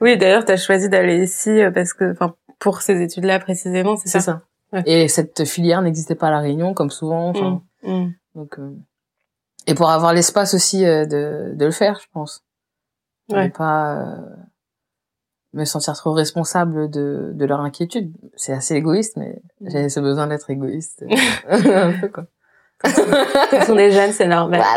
Oui, 0.00 0.18
d'ailleurs, 0.18 0.44
t'as 0.44 0.56
choisi 0.56 0.88
d'aller 0.88 1.22
ici 1.22 1.50
euh, 1.50 1.70
parce 1.70 1.92
que, 1.94 2.10
enfin, 2.12 2.34
pour 2.58 2.82
ces 2.82 3.00
études-là 3.00 3.38
précisément, 3.38 3.96
c'est 3.96 4.08
c'est 4.08 4.20
ça. 4.20 4.32
ça. 4.32 4.42
Ouais. 4.72 4.82
Et 4.86 5.08
cette 5.08 5.44
filière 5.46 5.80
n'existait 5.82 6.14
pas 6.16 6.28
à 6.28 6.30
la 6.30 6.40
Réunion, 6.40 6.74
comme 6.74 6.90
souvent. 6.90 7.28
Enfin, 7.30 7.62
Mm. 7.84 7.90
Mm. 7.92 8.14
Donc, 8.34 8.58
euh, 8.58 8.74
et 9.66 9.74
pour 9.74 9.90
avoir 9.90 10.12
l'espace 10.12 10.52
aussi 10.54 10.84
euh, 10.84 11.06
de, 11.06 11.52
de 11.54 11.64
le 11.64 11.70
faire, 11.70 12.00
je 12.02 12.06
pense. 12.12 12.42
Ouais. 13.30 13.44
Ne 13.44 13.50
pas 13.52 14.00
euh, 14.02 14.16
me 15.54 15.64
sentir 15.64 15.94
trop 15.94 16.12
responsable 16.12 16.90
de, 16.90 17.30
de 17.34 17.44
leur 17.46 17.60
inquiétude. 17.60 18.12
C'est 18.36 18.52
assez 18.52 18.74
égoïste, 18.74 19.16
mais 19.16 19.40
Mm. 19.60 19.70
j'avais 19.70 19.88
ce 19.88 20.00
besoin 20.00 20.26
d'être 20.26 20.50
égoïste. 20.50 21.04
un 21.48 21.92
peu, 22.00 22.08
quoi. 22.08 22.24
Ce 22.84 23.66
sont 23.66 23.74
des 23.74 23.90
jeunes, 23.90 24.12
c'est 24.12 24.28
normal. 24.28 24.62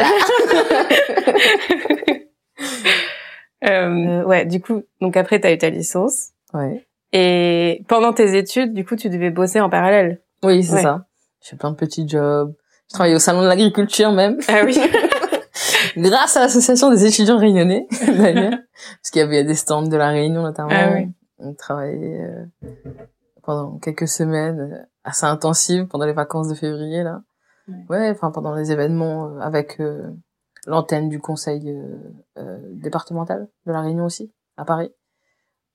euh, 3.65 4.23
ouais, 4.23 4.45
du 4.45 4.59
coup, 4.61 4.83
donc 5.01 5.17
après, 5.17 5.39
t'as 5.39 5.53
eu 5.53 5.57
ta 5.57 5.69
licence. 5.69 6.29
Ouais. 6.53 6.85
Et 7.13 7.83
pendant 7.87 8.13
tes 8.13 8.37
études, 8.37 8.73
du 8.73 8.85
coup, 8.85 8.95
tu 8.95 9.09
devais 9.09 9.29
bosser 9.29 9.59
en 9.59 9.69
parallèle. 9.69 10.21
Oui, 10.43 10.63
c'est 10.63 10.75
Ouais. 10.75 10.81
ça. 10.81 11.05
J'ai 11.47 11.57
plein 11.57 11.71
de 11.71 11.75
petits 11.75 12.07
jobs. 12.07 12.53
Je 12.89 12.93
travaillais 12.95 13.15
au 13.15 13.19
salon 13.19 13.41
de 13.41 13.47
l'agriculture 13.47 14.11
même, 14.11 14.37
Ah 14.47 14.61
oui. 14.65 14.77
grâce 15.97 16.37
à 16.37 16.41
l'association 16.41 16.89
des 16.91 17.05
étudiants 17.05 17.37
réunionnais 17.37 17.87
d'ailleurs, 18.07 18.51
parce 18.51 19.09
qu'il 19.11 19.19
y 19.21 19.23
avait 19.25 19.43
des 19.43 19.55
stands 19.55 19.81
de 19.87 19.95
la 19.97 20.09
Réunion 20.09 20.41
notamment. 20.41 20.69
Ah 20.71 20.91
oui. 20.93 21.09
On 21.39 21.53
travaillait 21.53 22.21
euh, 22.21 22.45
pendant 23.43 23.77
quelques 23.79 24.07
semaines 24.07 24.59
euh, 24.59 24.85
assez 25.03 25.25
intensives 25.25 25.87
pendant 25.87 26.05
les 26.05 26.13
vacances 26.13 26.47
de 26.47 26.53
février 26.55 27.03
là. 27.03 27.21
Ouais. 27.89 28.09
Enfin 28.11 28.31
pendant 28.31 28.53
les 28.53 28.71
événements 28.71 29.27
euh, 29.29 29.39
avec 29.39 29.79
euh, 29.79 30.09
l'antenne 30.67 31.09
du 31.09 31.19
conseil 31.19 31.69
euh, 31.69 31.97
euh, 32.37 32.59
départemental 32.73 33.47
de 33.65 33.71
la 33.71 33.81
Réunion 33.81 34.05
aussi 34.05 34.31
à 34.57 34.65
Paris. 34.65 34.91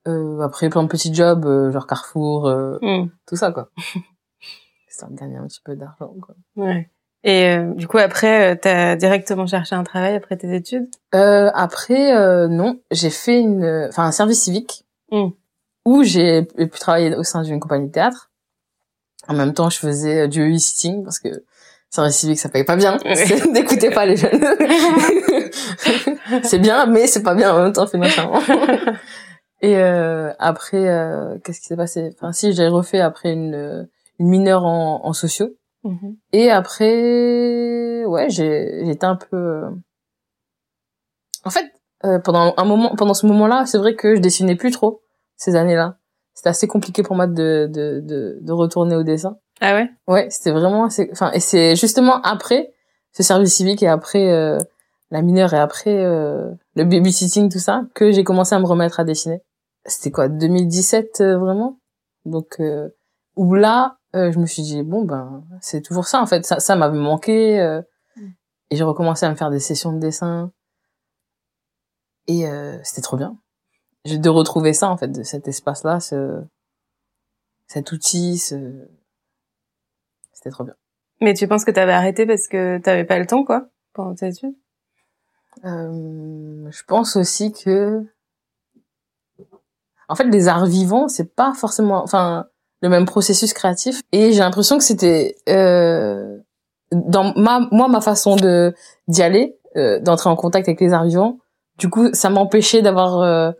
Euh, 0.07 0.39
après 0.41 0.69
plein 0.71 0.85
de 0.85 0.89
petits 0.89 1.13
jobs 1.13 1.45
euh, 1.47 1.73
genre 1.73 1.87
Carrefour, 1.89 2.47
euh, 2.47 2.79
Hmm. 2.83 3.09
tout 3.27 3.35
ça 3.37 3.51
quoi. 3.51 3.71
Histoire 4.89 5.11
de 5.11 5.17
gagner 5.17 5.37
un 5.37 5.47
petit 5.47 5.61
peu 5.65 5.75
d'argent 5.75 6.15
quoi. 6.23 6.35
Ouais. 6.55 6.89
Et 7.29 7.49
euh, 7.49 7.73
du 7.75 7.89
coup, 7.89 7.99
après, 7.99 8.53
euh, 8.53 8.57
t'as 8.61 8.95
directement 8.95 9.47
cherché 9.49 9.75
un 9.75 9.83
travail 9.83 10.15
après 10.15 10.37
tes 10.37 10.55
études? 10.55 10.87
Euh, 11.15 11.51
après, 11.55 12.15
euh, 12.17 12.47
non, 12.47 12.79
j'ai 12.93 13.11
fait 13.11 13.41
une, 13.41 13.87
enfin 13.89 14.05
un 14.05 14.13
service 14.13 14.43
civique 14.43 14.85
Mm. 15.13 15.29
où 15.85 16.03
j'ai 16.03 16.43
pu 16.43 16.69
travailler 16.81 17.15
au 17.15 17.23
sein 17.23 17.43
d'une 17.43 17.61
compagnie 17.61 17.87
de 17.89 17.93
théâtre. 17.93 18.31
En 19.29 19.35
même 19.35 19.55
temps, 19.55 19.71
je 19.71 19.79
faisais 19.79 20.27
du 20.29 20.41
babysitting 20.41 21.05
parce 21.05 21.19
que 21.21 21.29
service 21.91 22.17
civique, 22.17 22.39
ça 22.41 22.49
paye 22.49 22.65
pas 22.65 22.75
bien. 22.77 22.99
N'écoutez 23.53 23.91
pas 23.91 24.05
les 24.07 24.17
jeunes. 24.17 24.41
c'est 26.43 26.59
bien, 26.59 26.87
mais 26.87 27.07
c'est 27.07 27.23
pas 27.23 27.35
bien 27.35 27.55
en 27.55 27.63
même 27.63 27.73
temps, 27.73 27.87
c'est 27.87 27.99
machin. 27.99 28.31
Et 29.63 29.77
euh, 29.79 30.33
après, 30.39 30.89
euh, 30.89 31.39
qu'est-ce 31.45 31.61
qui 31.61 31.67
s'est 31.67 31.77
passé? 31.77 32.11
Enfin, 32.15 32.33
si 32.33 32.53
j'ai 32.53 32.69
refait 32.69 33.01
après 33.01 33.33
une, 33.33 33.89
une 34.19 34.29
mineure 34.29 34.65
en, 34.65 35.01
en 35.05 35.13
sociaux. 35.13 35.51
Mhm. 35.87 36.17
Et 36.33 36.51
après, 36.51 38.05
ouais, 38.05 38.29
j'ai, 38.29 38.85
j'étais 38.85 39.07
un 39.07 39.17
peu. 39.17 39.63
En 41.45 41.51
fait, 41.51 41.67
euh, 42.05 42.19
pendant 42.19 42.55
un 42.57 42.65
moment, 42.65 42.95
pendant 42.97 43.15
ce 43.15 43.27
moment-là, 43.27 43.67
c'est 43.67 43.79
vrai 43.79 43.95
que 43.95 44.17
je 44.17 44.21
dessinais 44.21 44.57
plus 44.57 44.71
trop 44.71 45.01
ces 45.37 45.55
années-là. 45.55 45.99
C'était 46.35 46.51
assez 46.51 46.67
compliqué 46.67 47.03
pour 47.03 47.17
moi 47.17 47.27
de 47.27 47.69
de 47.73 48.01
de, 48.01 48.39
de 48.41 48.53
retourner 48.53 48.97
au 48.97 49.03
dessin. 49.03 49.39
Ah 49.61 49.75
ouais? 49.75 49.89
Ouais, 50.07 50.29
c'était 50.31 50.51
vraiment 50.51 50.85
assez. 50.85 51.09
Enfin, 51.13 51.31
et 51.33 51.41
c'est 51.41 51.77
justement 51.77 52.21
après 52.23 52.75
ce 53.13 53.23
service 53.23 53.55
civique 53.55 53.83
et 53.83 53.89
après 53.89 54.31
euh, 54.31 54.59
la 55.11 55.23
mineure 55.23 55.55
et 55.55 55.59
après 55.59 56.05
euh, 56.05 56.51
le 56.75 56.85
babysitting 56.85 57.51
tout 57.51 57.59
ça 57.59 57.85
que 57.95 58.13
j'ai 58.13 58.25
commencé 58.25 58.55
à 58.55 58.59
me 58.59 58.67
remettre 58.67 59.01
à 59.01 59.05
dessiner. 59.05 59.41
C'était 59.87 60.11
quoi? 60.11 60.29
2017 60.29 61.21
euh, 61.21 61.39
vraiment? 61.39 61.79
Donc 62.27 62.57
euh, 62.61 62.89
où 63.37 63.55
là 63.55 63.96
euh, 64.15 64.31
je 64.33 64.39
me 64.39 64.47
suis 64.47 64.63
dit 64.63 64.83
bon 64.83 65.05
ben 65.05 65.45
c'est 65.61 65.83
toujours 65.83 66.07
ça 66.07 66.21
en 66.21 66.27
fait 66.27 66.45
ça 66.47 66.61
ça 66.61 66.77
m'avait 66.77 66.99
manqué 66.99 67.61
euh, 67.61 67.83
Mm. 68.17 68.29
et 68.71 68.77
j'ai 68.77 68.85
recommencé 68.85 69.27
à 69.27 69.31
me 69.31 69.35
faire 69.35 69.51
des 69.51 69.61
sessions 69.61 69.93
de 69.93 69.99
dessin 69.99 70.51
et 72.27 72.49
euh, 72.49 72.79
c'était 72.83 73.03
trop 73.03 73.17
bien. 73.17 73.39
J'ai 74.05 74.19
de 74.19 74.29
retrouver 74.29 74.73
ça 74.73 74.89
en 74.89 74.97
fait 74.97 75.09
de 75.09 75.23
cet 75.23 75.49
espace 75.49 75.85
là 75.85 76.01
ce 76.01 76.43
cet 77.67 77.93
outil 77.93 78.39
ce 78.39 78.89
c'était 80.33 80.51
trop 80.51 80.65
bien. 80.65 80.77
Mais 81.21 81.35
tu 81.35 81.49
penses 81.49 81.65
que 81.65 81.71
t'avais 81.71 81.93
arrêté 81.93 82.27
parce 82.27 82.47
que 82.47 82.79
t'avais 82.79 83.05
pas 83.05 83.19
le 83.19 83.27
temps, 83.27 83.43
quoi, 83.43 83.69
pendant 83.95 84.15
tes 84.15 84.29
études? 84.29 84.55
Euh, 85.65 86.71
je 86.71 86.83
pense 86.85 87.17
aussi 87.17 87.53
que, 87.53 88.05
en 90.09 90.15
fait, 90.15 90.25
les 90.25 90.49
arts 90.49 90.67
vivants, 90.67 91.09
c'est 91.09 91.35
pas 91.35 91.55
forcément, 91.55 92.03
enfin, 92.03 92.47
le 92.87 92.91
même 92.91 93.05
processus 93.05 93.53
créatif. 93.53 94.03
Et 94.13 94.33
j'ai 94.33 94.41
l'impression 94.41 94.79
que 94.79 94.85
c'était, 94.85 95.37
euh, 95.49 96.39
dans 96.93 97.33
ma, 97.37 97.61
moi, 97.71 97.89
ma 97.89 98.01
façon 98.01 98.37
de 98.37 98.75
d'y 99.09 99.23
aller, 99.23 99.57
euh, 99.77 100.01
d'entrer 100.01 100.31
en 100.31 100.37
contact 100.37 100.69
avec 100.69 100.81
les 100.81 100.93
arts 100.93 101.05
vivants. 101.05 101.39
Du 101.79 101.91
coup, 101.91 102.09
ça 102.13 102.31
m'empêchait 102.31 102.83
d'avoir 102.83 103.21
euh, 103.21 103.51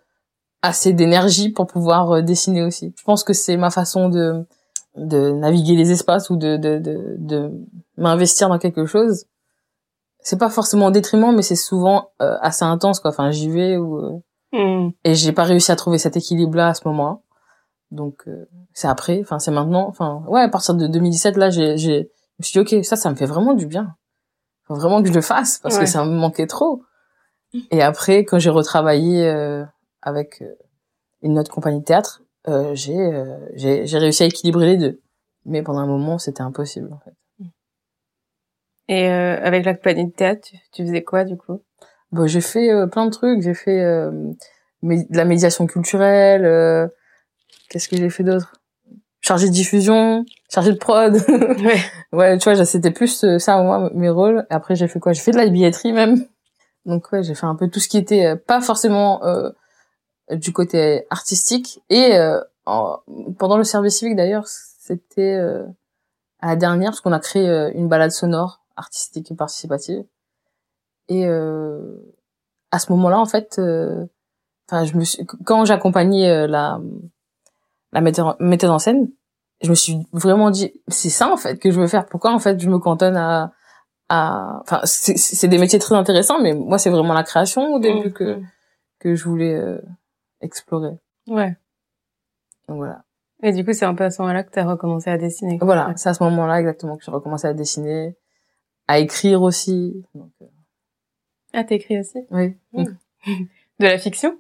assez 0.63 0.93
d'énergie 0.93 1.51
pour 1.51 1.67
pouvoir 1.67 2.11
euh, 2.13 2.23
dessiner 2.23 2.63
aussi. 2.63 2.95
Je 2.97 3.05
pense 3.05 3.25
que 3.25 3.33
c'est 3.33 3.57
ma 3.57 3.71
façon 3.71 4.09
de 4.09 4.47
de 4.97 5.31
naviguer 5.31 5.75
les 5.75 5.91
espaces 5.93 6.31
ou 6.31 6.37
de 6.37 6.57
de 6.57 6.79
de, 6.79 7.17
de 7.19 7.51
m'investir 7.99 8.49
dans 8.49 8.59
quelque 8.59 8.87
chose 8.87 9.27
c'est 10.21 10.39
pas 10.39 10.49
forcément 10.49 10.87
au 10.87 10.91
détriment 10.91 11.37
mais 11.37 11.43
c'est 11.43 11.55
souvent 11.55 12.09
euh, 12.23 12.39
assez 12.41 12.65
intense 12.65 13.01
quoi 13.01 13.11
enfin 13.11 13.31
j'y 13.31 13.51
vais 13.51 13.77
ou 13.77 13.99
euh, 13.99 14.23
Hmm. 14.53 14.91
et 15.05 15.15
j'ai 15.15 15.33
pas 15.33 15.43
réussi 15.43 15.73
à 15.73 15.77
trouver 15.77 15.99
cet 15.99 16.17
équilibre 16.17 16.57
là 16.57 16.69
à 16.69 16.75
ce 16.75 16.87
moment 16.87 17.25
donc 17.91 18.23
euh, 18.27 18.47
c'est 18.73 18.89
après 18.89 19.21
enfin 19.21 19.39
c'est 19.39 19.51
maintenant 19.53 19.87
enfin 19.89 20.25
ouais 20.29 20.41
à 20.41 20.49
partir 20.49 20.75
de 20.75 20.87
2017 20.87 21.37
là 21.37 21.51
j'ai 21.51 21.77
j'ai 21.77 22.03
je 22.03 22.37
me 22.39 22.43
suis 22.45 22.53
dit 22.65 22.77
ok 22.79 22.85
ça 22.85 22.97
ça 22.97 23.11
me 23.11 23.15
fait 23.17 23.27
vraiment 23.27 23.55
du 23.55 23.67
bien 23.67 23.95
faut 24.65 24.75
vraiment 24.75 25.01
que 25.03 25.09
je 25.09 25.15
le 25.15 25.21
fasse 25.21 25.59
parce 25.59 25.77
Ouais. 25.77 25.83
que 25.83 25.87
ça 25.87 26.05
me 26.05 26.11
manquait 26.11 26.47
trop 26.49 26.83
et 27.71 27.83
après 27.83 28.25
quand 28.25 28.39
j'ai 28.39 28.51
retravaillé 28.51 29.27
euh, 29.29 29.65
avec 30.03 30.43
euh, 30.43 30.55
une 31.23 31.39
autre 31.39 31.51
compagnie 31.53 31.81
de 31.81 31.85
théâtre 31.85 32.23
euh, 32.49 32.75
j'ai 32.75 32.97
euh, 32.99 33.39
j'ai 33.55 33.87
j'ai 33.87 33.99
réussi 33.99 34.25
à 34.25 34.27
équilibrer 34.27 34.67
les 34.67 34.77
deux 34.77 35.01
mais 35.45 35.63
pendant 35.63 35.79
un 35.81 35.87
moment 35.87 36.19
c'était 36.19 36.43
impossible 36.43 36.93
en 36.93 36.99
fait 36.99 37.15
Et 38.89 39.09
euh, 39.09 39.39
avec 39.43 39.65
la 39.65 39.75
compagnie 39.75 40.07
de 40.07 40.13
théâtre, 40.13 40.43
tu, 40.49 40.57
tu 40.73 40.83
faisais 40.87 41.03
quoi, 41.03 41.25
du 41.25 41.37
coup? 41.37 41.61
Bon, 42.13 42.27
j'ai 42.29 42.41
fait 42.41 42.71
plein 42.93 43.07
de 43.07 43.11
trucs. 43.11 43.43
J'ai 43.43 43.55
fait 43.55 43.83
euh, 43.83 44.13
de 44.83 45.17
la 45.17 45.25
médiation 45.25 45.67
culturelle. 45.67 46.45
Qu'est-ce 47.77 47.91
que 47.91 47.97
j'ai 47.99 48.09
fait 48.09 48.23
d'autre? 48.23 48.55
Chargé 49.21 49.49
de 49.49 49.53
diffusion, 49.53 50.25
chargé 50.51 50.73
de 50.73 50.79
prod. 50.79 51.13
Ouais. 51.63 51.79
ouais, 52.11 52.39
tu 52.39 52.51
vois, 52.51 52.65
c'était 52.65 52.91
plus 52.91 53.23
euh, 53.23 53.39
ça 53.39 53.61
moi 53.61 53.91
mes 53.93 54.09
rôles. 54.09 54.47
Après, 54.49 54.75
j'ai 54.77 54.89
fait 54.89 54.99
quoi? 54.99 55.13
J'ai 55.13 55.21
fait 55.21 55.33
de 55.33 55.37
la 55.37 55.47
billetterie 55.47 55.93
même. 55.93 56.25
Donc 56.87 57.13
ouais, 57.13 57.23
j'ai 57.23 57.35
fait 57.35 57.45
un 57.45 57.55
peu 57.55 57.69
tout 57.69 57.79
ce 57.79 57.89
qui 57.89 57.99
était 57.99 58.25
euh, 58.25 58.35
pas 58.37 58.63
forcément 58.63 59.23
euh, 59.27 59.51
du 60.31 60.55
côté 60.55 61.05
artistique. 61.11 61.83
Et 61.91 62.15
euh, 62.17 62.41
en- 62.65 63.01
pendant 63.39 63.59
le 63.59 63.65
service 63.65 63.99
civique 63.99 64.17
d'ailleurs, 64.17 64.47
c'était 64.47 65.35
euh, 65.35 65.67
à 66.41 66.47
la 66.47 66.57
dernière 66.57 66.93
parce 66.93 67.03
qu'on 67.03 67.13
a 67.13 67.21
créé 67.21 67.47
euh, 67.47 67.71
une 67.75 67.89
balade 67.89 68.11
sonore 68.11 68.63
artistique 68.77 69.31
et 69.31 69.35
participative. 69.35 70.03
Et 71.11 71.27
euh, 71.27 71.95
à 72.71 72.79
ce 72.79 72.91
moment-là, 72.93 73.21
en 73.21 73.27
fait, 73.27 73.57
euh, 73.59 74.07
enfin, 74.67 74.87
je 74.87 74.97
me 74.97 75.05
suis, 75.05 75.27
quand 75.45 75.67
j'accompagnais 75.67 76.47
la 76.47 76.81
la 77.97 78.03
metteur, 78.03 78.37
metteuse 78.41 78.69
en 78.69 78.79
scène, 78.79 79.11
je 79.63 79.71
me 79.71 79.75
suis 79.75 80.07
vraiment 80.13 80.51
dit, 80.51 80.71
c'est 80.89 81.09
ça 81.09 81.33
en 81.33 81.39
fait 81.39 81.57
que 81.59 81.71
je 81.71 81.81
veux 81.81 81.87
faire. 81.87 82.05
Pourquoi 82.05 82.31
en 82.33 82.39
fait 82.39 82.61
je 82.61 82.69
me 82.69 82.79
cantonne 82.79 83.17
à 83.17 83.53
à, 84.09 84.61
enfin, 84.61 84.83
c'est 84.85 85.49
des 85.49 85.59
métiers 85.59 85.81
très 85.81 85.95
intéressants, 85.97 86.41
mais 86.41 86.53
moi 86.53 86.79
c'est 86.79 86.91
vraiment 86.91 87.15
la 87.15 87.25
création 87.25 87.73
au 87.75 87.81
début 87.81 88.13
que 88.13 88.39
que 89.01 89.15
je 89.15 89.25
voulais 89.25 89.55
euh, 89.55 89.81
explorer. 90.43 90.93
Ouais. 91.27 91.57
Donc 92.69 92.77
voilà. 92.77 93.03
Et 93.43 93.53
du 93.53 93.65
coup, 93.65 93.73
c'est 93.73 93.85
un 93.85 93.95
peu 93.95 94.05
à 94.05 94.11
ce 94.11 94.23
moment-là 94.23 94.45
que 94.45 94.51
t'as 94.51 94.65
recommencé 94.65 95.11
à 95.11 95.19
dessiner. 95.19 95.59
Voilà, 95.61 95.93
c'est 95.97 96.09
à 96.09 96.15
ce 96.15 96.23
moment-là 96.23 96.61
exactement 96.61 96.97
que 96.97 97.05
j'ai 97.05 97.11
recommencé 97.11 97.47
à 97.49 97.53
dessiner, 97.53 98.17
à 98.89 98.99
écrire 98.99 99.43
aussi. 99.43 100.05
Donc, 100.15 100.31
euh, 100.43 100.47
Ah, 101.53 101.65
t'écris 101.65 101.99
aussi? 101.99 102.21
Oui. 102.31 102.57
Mm. 102.73 102.85
De 103.81 103.87
la 103.87 103.99
fiction? 103.99 104.39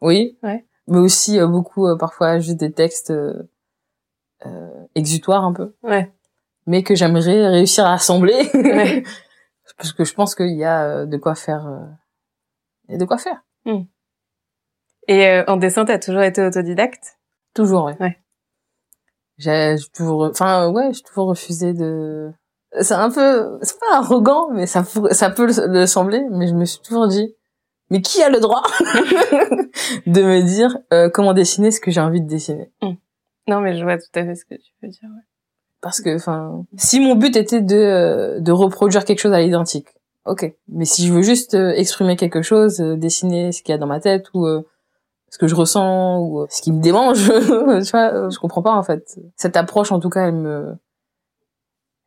Oui. 0.00 0.38
Ouais. 0.42 0.64
Mais 0.90 0.98
aussi 0.98 1.38
euh, 1.38 1.46
beaucoup 1.46 1.86
euh, 1.86 1.96
parfois 1.96 2.38
juste 2.38 2.58
des 2.58 2.72
textes 2.72 3.10
euh, 3.10 3.42
euh, 4.46 4.70
exutoires 4.94 5.44
un 5.44 5.52
peu, 5.52 5.74
Ouais. 5.82 6.12
mais 6.66 6.82
que 6.82 6.94
j'aimerais 6.94 7.48
réussir 7.48 7.86
à 7.86 7.92
assembler 7.94 8.48
Ouais. 8.54 9.02
parce 9.76 9.92
que 9.92 10.04
je 10.04 10.14
pense 10.14 10.34
qu'il 10.34 10.56
y 10.56 10.64
a 10.64 10.84
euh, 10.84 11.06
de 11.06 11.16
quoi 11.16 11.34
faire. 11.34 11.66
euh, 11.66 11.84
Il 12.88 12.92
y 12.92 12.94
a 12.94 12.98
de 12.98 13.04
quoi 13.04 13.18
faire. 13.18 13.42
Et 15.08 15.26
euh, 15.26 15.44
en 15.46 15.56
dessin, 15.56 15.84
t'as 15.84 15.98
toujours 15.98 16.22
été 16.22 16.42
autodidacte? 16.44 17.18
Toujours, 17.54 17.84
ouais. 17.84 17.96
Ouais. 18.00 18.18
J'ai 19.38 19.76
toujours, 19.94 20.24
enfin 20.30 20.68
ouais, 20.70 20.92
j'ai 20.92 21.02
toujours 21.02 21.28
refusé 21.28 21.72
de. 21.72 22.32
C'est 22.80 22.94
un 22.94 23.10
peu, 23.10 23.58
c'est 23.62 23.78
pas 23.78 23.96
arrogant, 23.96 24.50
mais 24.52 24.66
ça 24.66 24.84
ça 25.12 25.30
peut 25.30 25.46
le, 25.46 25.66
le 25.72 25.86
sembler, 25.86 26.22
mais 26.30 26.46
je 26.48 26.54
me 26.54 26.64
suis 26.64 26.80
toujours 26.80 27.08
dit, 27.08 27.34
mais 27.90 28.02
qui 28.02 28.22
a 28.22 28.28
le 28.28 28.40
droit 28.40 28.62
de 30.06 30.22
me 30.22 30.42
dire 30.42 30.78
euh, 30.92 31.08
comment 31.08 31.32
dessiner 31.32 31.70
ce 31.70 31.80
que 31.80 31.90
j'ai 31.90 32.00
envie 32.00 32.20
de 32.20 32.28
dessiner? 32.28 32.70
Non, 33.46 33.60
mais 33.60 33.76
je 33.76 33.82
vois 33.82 33.96
tout 33.96 34.10
à 34.14 34.24
fait 34.24 34.34
ce 34.34 34.44
que 34.44 34.54
tu 34.54 34.72
veux 34.82 34.88
dire. 34.88 35.02
ouais. 35.04 35.22
Parce 35.80 36.00
que, 36.00 36.14
enfin, 36.16 36.64
si 36.76 37.00
mon 37.00 37.14
but 37.14 37.36
était 37.36 37.60
de 37.60 37.76
euh, 37.76 38.40
de 38.40 38.52
reproduire 38.52 39.04
quelque 39.04 39.20
chose 39.20 39.32
à 39.32 39.40
l'identique, 39.40 39.88
ok. 40.26 40.52
Mais 40.68 40.84
si 40.84 41.06
je 41.06 41.12
veux 41.12 41.22
juste 41.22 41.54
euh, 41.54 41.70
exprimer 41.70 42.16
quelque 42.16 42.42
chose, 42.42 42.80
euh, 42.80 42.96
dessiner 42.96 43.52
ce 43.52 43.62
qu'il 43.62 43.72
y 43.72 43.74
a 43.74 43.78
dans 43.78 43.86
ma 43.86 44.00
tête 44.00 44.26
ou 44.34 44.44
euh, 44.44 44.62
ce 45.30 45.38
que 45.38 45.46
je 45.46 45.54
ressens 45.54 46.20
ou 46.20 46.46
ce 46.50 46.62
qui 46.62 46.72
me 46.72 46.80
démange, 46.82 47.24
tu 47.28 47.90
vois, 47.90 48.28
je 48.28 48.38
comprends 48.38 48.62
pas 48.62 48.72
en 48.74 48.82
fait. 48.82 49.18
Cette 49.36 49.56
approche, 49.56 49.92
en 49.92 50.00
tout 50.00 50.10
cas, 50.10 50.26
elle 50.26 50.34
me, 50.34 50.76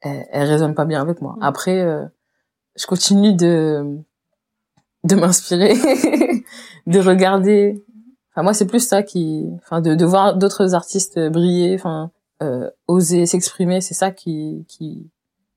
elle, 0.02 0.26
elle 0.32 0.48
résonne 0.48 0.76
pas 0.76 0.86
bien 0.86 1.02
avec 1.02 1.22
moi. 1.22 1.36
Mm. 1.38 1.44
Après, 1.44 1.82
euh, 1.82 2.06
je 2.76 2.86
continue 2.86 3.34
de 3.34 4.00
de 5.04 5.16
m'inspirer, 5.16 5.74
de 6.88 7.00
regarder 7.00 7.84
Enfin, 8.34 8.44
moi, 8.44 8.54
c'est 8.54 8.66
plus 8.66 8.80
ça 8.88 9.04
qui, 9.04 9.46
enfin, 9.58 9.82
de, 9.82 9.94
de 9.94 10.06
voir 10.06 10.38
d'autres 10.38 10.74
artistes 10.74 11.20
briller, 11.20 11.76
enfin, 11.76 12.12
euh, 12.42 12.70
oser 12.88 13.26
s'exprimer, 13.26 13.82
c'est 13.82 13.94
ça 13.94 14.12
qui, 14.12 14.66
qui, 14.70 15.12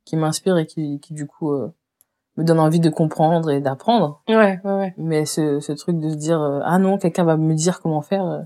qui 0.05 0.17
m'inspire 0.17 0.59
et 0.59 0.67
qui, 0.67 0.99
qui 0.99 1.15
du 1.15 1.25
coup 1.29 1.53
euh, 1.53 1.73
me 2.37 2.43
donne 2.43 2.59
envie 2.59 2.81
de 2.81 2.91
comprendre 2.91 3.49
et 3.53 3.61
d'apprendre. 3.61 4.23
Ouais, 4.29 4.59
ouais, 4.65 4.73
ouais. 4.73 4.95
Mais 4.99 5.25
ce, 5.25 5.61
ce 5.61 5.71
truc 5.71 6.01
de 6.01 6.11
se 6.11 6.17
dire, 6.17 6.41
euh, 6.43 6.59
ah 6.65 6.81
non, 6.81 6.99
quelqu'un 6.99 7.23
va 7.23 7.37
me 7.37 7.55
dire 7.55 7.81
comment 7.81 8.03
faire. 8.03 8.27
euh, 8.27 8.41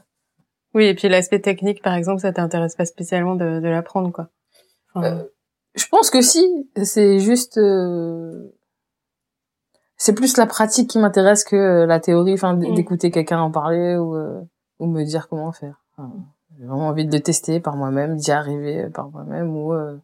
Oui, 0.75 0.85
et 0.85 0.95
puis 0.95 1.09
l'aspect 1.09 1.41
technique, 1.41 1.81
par 1.83 1.95
exemple, 1.95 2.21
ça 2.21 2.31
t'intéresse 2.31 2.77
pas 2.77 2.85
spécialement 2.85 3.35
de, 3.35 3.61
de 3.61 3.69
l'apprendre, 3.69 4.13
quoi. 4.13 4.29
Enfin, 4.95 5.07
Euh, 5.07 5.25
Je 5.75 5.87
pense 5.89 6.11
que 6.11 6.21
si, 6.21 6.69
c'est 6.83 7.19
juste, 7.19 7.57
euh, 7.57 8.53
c'est 9.99 10.15
plus 10.15 10.37
la 10.37 10.47
pratique 10.47 10.89
qui 10.91 10.99
m'intéresse 10.99 11.45
que 11.45 11.57
euh, 11.57 11.87
la 11.87 12.01
théorie, 12.01 12.35
enfin, 12.35 12.55
Mm. 12.55 12.75
d'écouter 12.75 13.11
quelqu'un 13.11 13.41
en 13.41 13.51
parler 13.51 13.97
ou, 13.97 14.15
euh, 14.17 14.41
ou 14.79 14.87
me 14.87 15.05
dire 15.05 15.29
comment 15.29 15.53
faire. 15.53 15.83
Enfin, 15.97 16.13
j'ai 16.59 16.65
vraiment 16.65 16.89
envie 16.89 17.05
de 17.05 17.13
le 17.15 17.21
tester 17.23 17.61
par 17.61 17.77
moi-même, 17.77 18.17
d'y 18.17 18.31
arriver 18.31 18.85
euh, 18.85 18.91
par 18.91 19.11
moi-même 19.11 19.55
ou, 19.57 19.73
euh, 19.75 19.97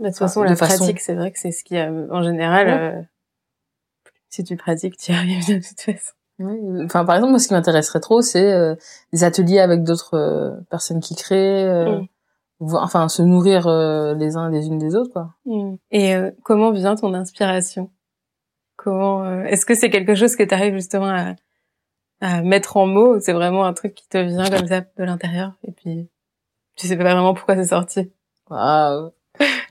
de 0.00 0.06
toute 0.08 0.16
façon, 0.18 0.42
la 0.42 0.56
façon- 0.56 0.78
pratique, 0.84 1.00
c'est 1.00 1.14
vrai 1.14 1.30
que 1.32 1.38
c'est 1.38 1.52
ce 1.52 1.62
qui, 1.64 1.76
euh, 1.76 2.08
en 2.10 2.22
général, 2.22 2.66
Ouais. 2.66 2.98
euh, 3.00 3.02
si 4.28 4.42
tu 4.44 4.56
pratiques, 4.56 4.96
tu 4.96 5.12
y 5.12 5.14
arrives 5.14 5.46
de 5.46 5.54
toute 5.66 5.80
façon. 5.80 6.12
Oui, 6.40 6.84
Enfin, 6.84 7.04
par 7.04 7.14
exemple, 7.14 7.30
moi, 7.30 7.38
ce 7.38 7.46
qui 7.46 7.54
m'intéresserait 7.54 8.00
trop, 8.00 8.20
c'est 8.20 8.52
euh, 8.52 8.74
des 9.12 9.22
ateliers 9.22 9.60
avec 9.60 9.84
d'autres 9.84 10.58
personnes 10.68 10.98
qui 10.98 11.14
créent, 11.14 11.64
euh, 11.68 12.00
Mm. 12.60 12.74
enfin, 12.74 13.08
se 13.08 13.22
nourrir 13.22 13.68
euh, 13.68 14.14
les 14.14 14.36
uns 14.36 14.50
les 14.50 14.66
unes 14.66 14.78
des 14.80 14.96
autres, 14.96 15.12
quoi. 15.12 15.34
Et 15.92 16.16
euh, 16.16 16.32
comment 16.42 16.72
vient 16.72 16.96
ton 16.96 17.14
inspiration? 17.14 17.90
Comment 18.84 19.24
euh, 19.24 19.44
Est-ce 19.44 19.64
que 19.64 19.74
c'est 19.74 19.88
quelque 19.88 20.14
chose 20.14 20.36
que 20.36 20.42
tu 20.42 20.54
arrives 20.54 20.74
justement 20.74 21.08
à, 21.08 21.34
à 22.20 22.42
mettre 22.42 22.76
en 22.76 22.86
mots 22.86 23.18
C'est 23.18 23.32
vraiment 23.32 23.64
un 23.64 23.72
truc 23.72 23.94
qui 23.94 24.06
te 24.08 24.18
vient 24.18 24.48
comme 24.50 24.68
ça 24.68 24.82
de 24.82 25.04
l'intérieur 25.04 25.52
et 25.66 25.72
puis 25.72 26.08
tu 26.76 26.86
sais 26.86 26.96
pas 26.96 27.04
vraiment 27.04 27.34
pourquoi 27.34 27.56
c'est 27.56 27.66
sorti? 27.66 28.12
Waouh. 28.50 29.10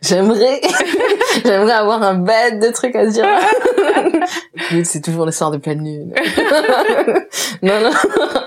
J'aimerais, 0.01 0.60
j'aimerais 1.46 1.74
avoir 1.74 2.01
un 2.03 2.15
bête 2.15 2.60
de 2.60 2.70
trucs 2.72 2.96
à 2.96 3.05
dire. 3.05 3.25
C'est 4.84 5.01
toujours 5.01 5.25
le 5.25 5.32
soir 5.32 5.51
de 5.51 5.58
pleine 5.58 5.84
lune. 5.84 6.13
non, 7.62 7.79
non. 7.82 7.91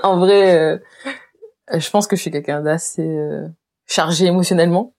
En 0.02 0.18
vrai, 0.18 0.54
euh, 0.54 0.78
je 1.72 1.88
pense 1.90 2.06
que 2.06 2.16
je 2.16 2.22
suis 2.22 2.30
quelqu'un 2.30 2.60
d'assez 2.60 3.06
euh, 3.06 3.46
chargé 3.86 4.26
émotionnellement. 4.26 4.94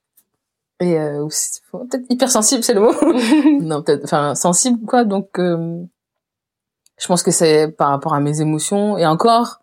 Et 0.80 0.98
euh, 0.98 1.26
peut-être 1.72 2.04
hypersensible, 2.08 2.62
c'est 2.62 2.74
le 2.74 2.80
mot. 2.80 2.92
non, 3.62 3.82
peut-être, 3.82 4.04
enfin, 4.04 4.34
sensible, 4.34 4.84
quoi. 4.86 5.04
Donc, 5.04 5.38
euh, 5.38 5.82
je 6.98 7.06
pense 7.06 7.22
que 7.22 7.30
c'est 7.30 7.68
par 7.68 7.90
rapport 7.90 8.14
à 8.14 8.20
mes 8.20 8.40
émotions. 8.40 8.96
Et 8.96 9.06
encore, 9.06 9.60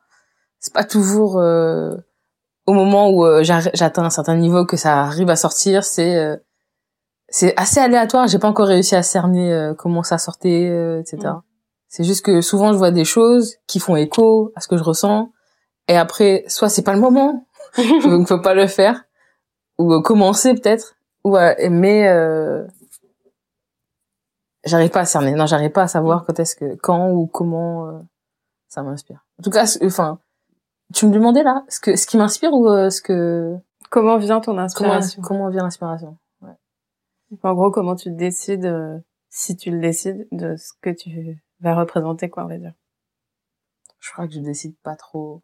c'est 0.60 0.74
pas 0.74 0.84
toujours 0.84 1.40
euh, 1.40 1.96
au 2.66 2.74
moment 2.74 3.10
où 3.10 3.26
euh, 3.26 3.44
j'atteins 3.44 4.04
un 4.04 4.10
certain 4.10 4.36
niveau 4.36 4.66
que 4.66 4.78
ça 4.78 5.02
arrive 5.02 5.30
à 5.30 5.36
sortir. 5.36 5.84
C'est 5.84 6.16
euh, 6.16 6.38
c'est 7.28 7.54
assez 7.60 7.80
aléatoire. 7.80 8.28
J'ai 8.28 8.40
pas 8.40 8.48
encore 8.48 8.68
réussi 8.68 8.96
à 8.96 9.04
cerner 9.04 9.54
euh, 9.54 9.74
comment 9.74 10.04
ça 10.04 10.18
sortait, 10.18 10.70
euh, 10.70 11.02
etc. 11.02 11.18
Mm. 11.24 11.42
C'est 11.88 12.04
juste 12.04 12.26
que 12.26 12.42
souvent 12.42 12.72
je 12.74 12.78
vois 12.78 12.92
des 12.92 13.06
choses 13.06 13.56
qui 13.68 13.80
font 13.80 13.96
écho 13.96 14.52
à 14.56 14.62
ce 14.62 14.68
que 14.68 14.78
je 14.78 14.84
ressens. 14.84 15.32
Et 15.88 15.96
après, 15.96 16.44
soit 16.48 16.70
c'est 16.70 16.82
pas 16.82 16.94
le 16.94 17.00
moment, 17.00 17.48
donc 18.04 18.28
faut 18.28 18.40
pas 18.40 18.56
le 18.56 18.68
faire, 18.68 19.04
ou 19.78 20.02
commencer 20.02 20.56
peut-être, 20.56 20.96
ou 21.26 21.36
euh, 21.36 21.54
mais 21.70 22.08
euh, 22.08 22.66
j'arrive 24.64 24.92
pas 24.92 25.02
à 25.02 25.06
cerner. 25.06 25.34
Non, 25.34 25.46
j'arrive 25.46 25.72
pas 25.72 25.84
à 25.84 25.88
savoir 25.88 26.24
quand 26.26 26.40
est-ce 26.40 26.56
que, 26.56 26.76
quand 26.76 27.12
ou 27.12 27.28
comment 27.28 27.88
euh, 27.88 28.00
ça 28.70 28.82
m'inspire. 28.84 29.26
En 29.40 29.44
tout 29.44 29.50
cas, 29.50 29.66
enfin, 29.84 30.20
tu 30.94 31.08
me 31.08 31.12
demandais 31.12 31.44
là, 31.44 31.66
ce 31.68 31.80
que, 31.80 31.96
ce 31.96 32.08
qui 32.08 32.18
m'inspire 32.18 32.54
ou 32.54 32.70
euh, 32.70 32.90
ce 32.90 33.02
que, 33.02 33.58
comment 33.90 34.18
vient 34.18 34.40
ton 34.40 34.58
inspiration? 34.58 35.22
Comment 35.22 35.50
vient 35.50 35.64
l'inspiration? 35.64 36.18
En 37.44 37.54
gros, 37.56 37.72
comment 37.72 37.96
tu 37.96 38.12
décides, 38.12 38.66
euh, 38.66 39.00
si 39.30 39.58
tu 39.58 39.72
le 39.72 39.80
décides, 39.80 40.28
de 40.32 40.56
ce 40.56 40.74
que 40.80 40.92
tu 40.92 41.44
vas 41.60 41.76
représenter, 41.76 42.30
quoi, 42.30 42.46
on 42.46 42.48
va 42.48 42.58
dire? 42.58 42.74
Je 44.00 44.12
crois 44.12 44.28
que 44.28 44.34
je 44.34 44.40
décide 44.40 44.78
pas 44.84 44.96
trop. 44.96 45.42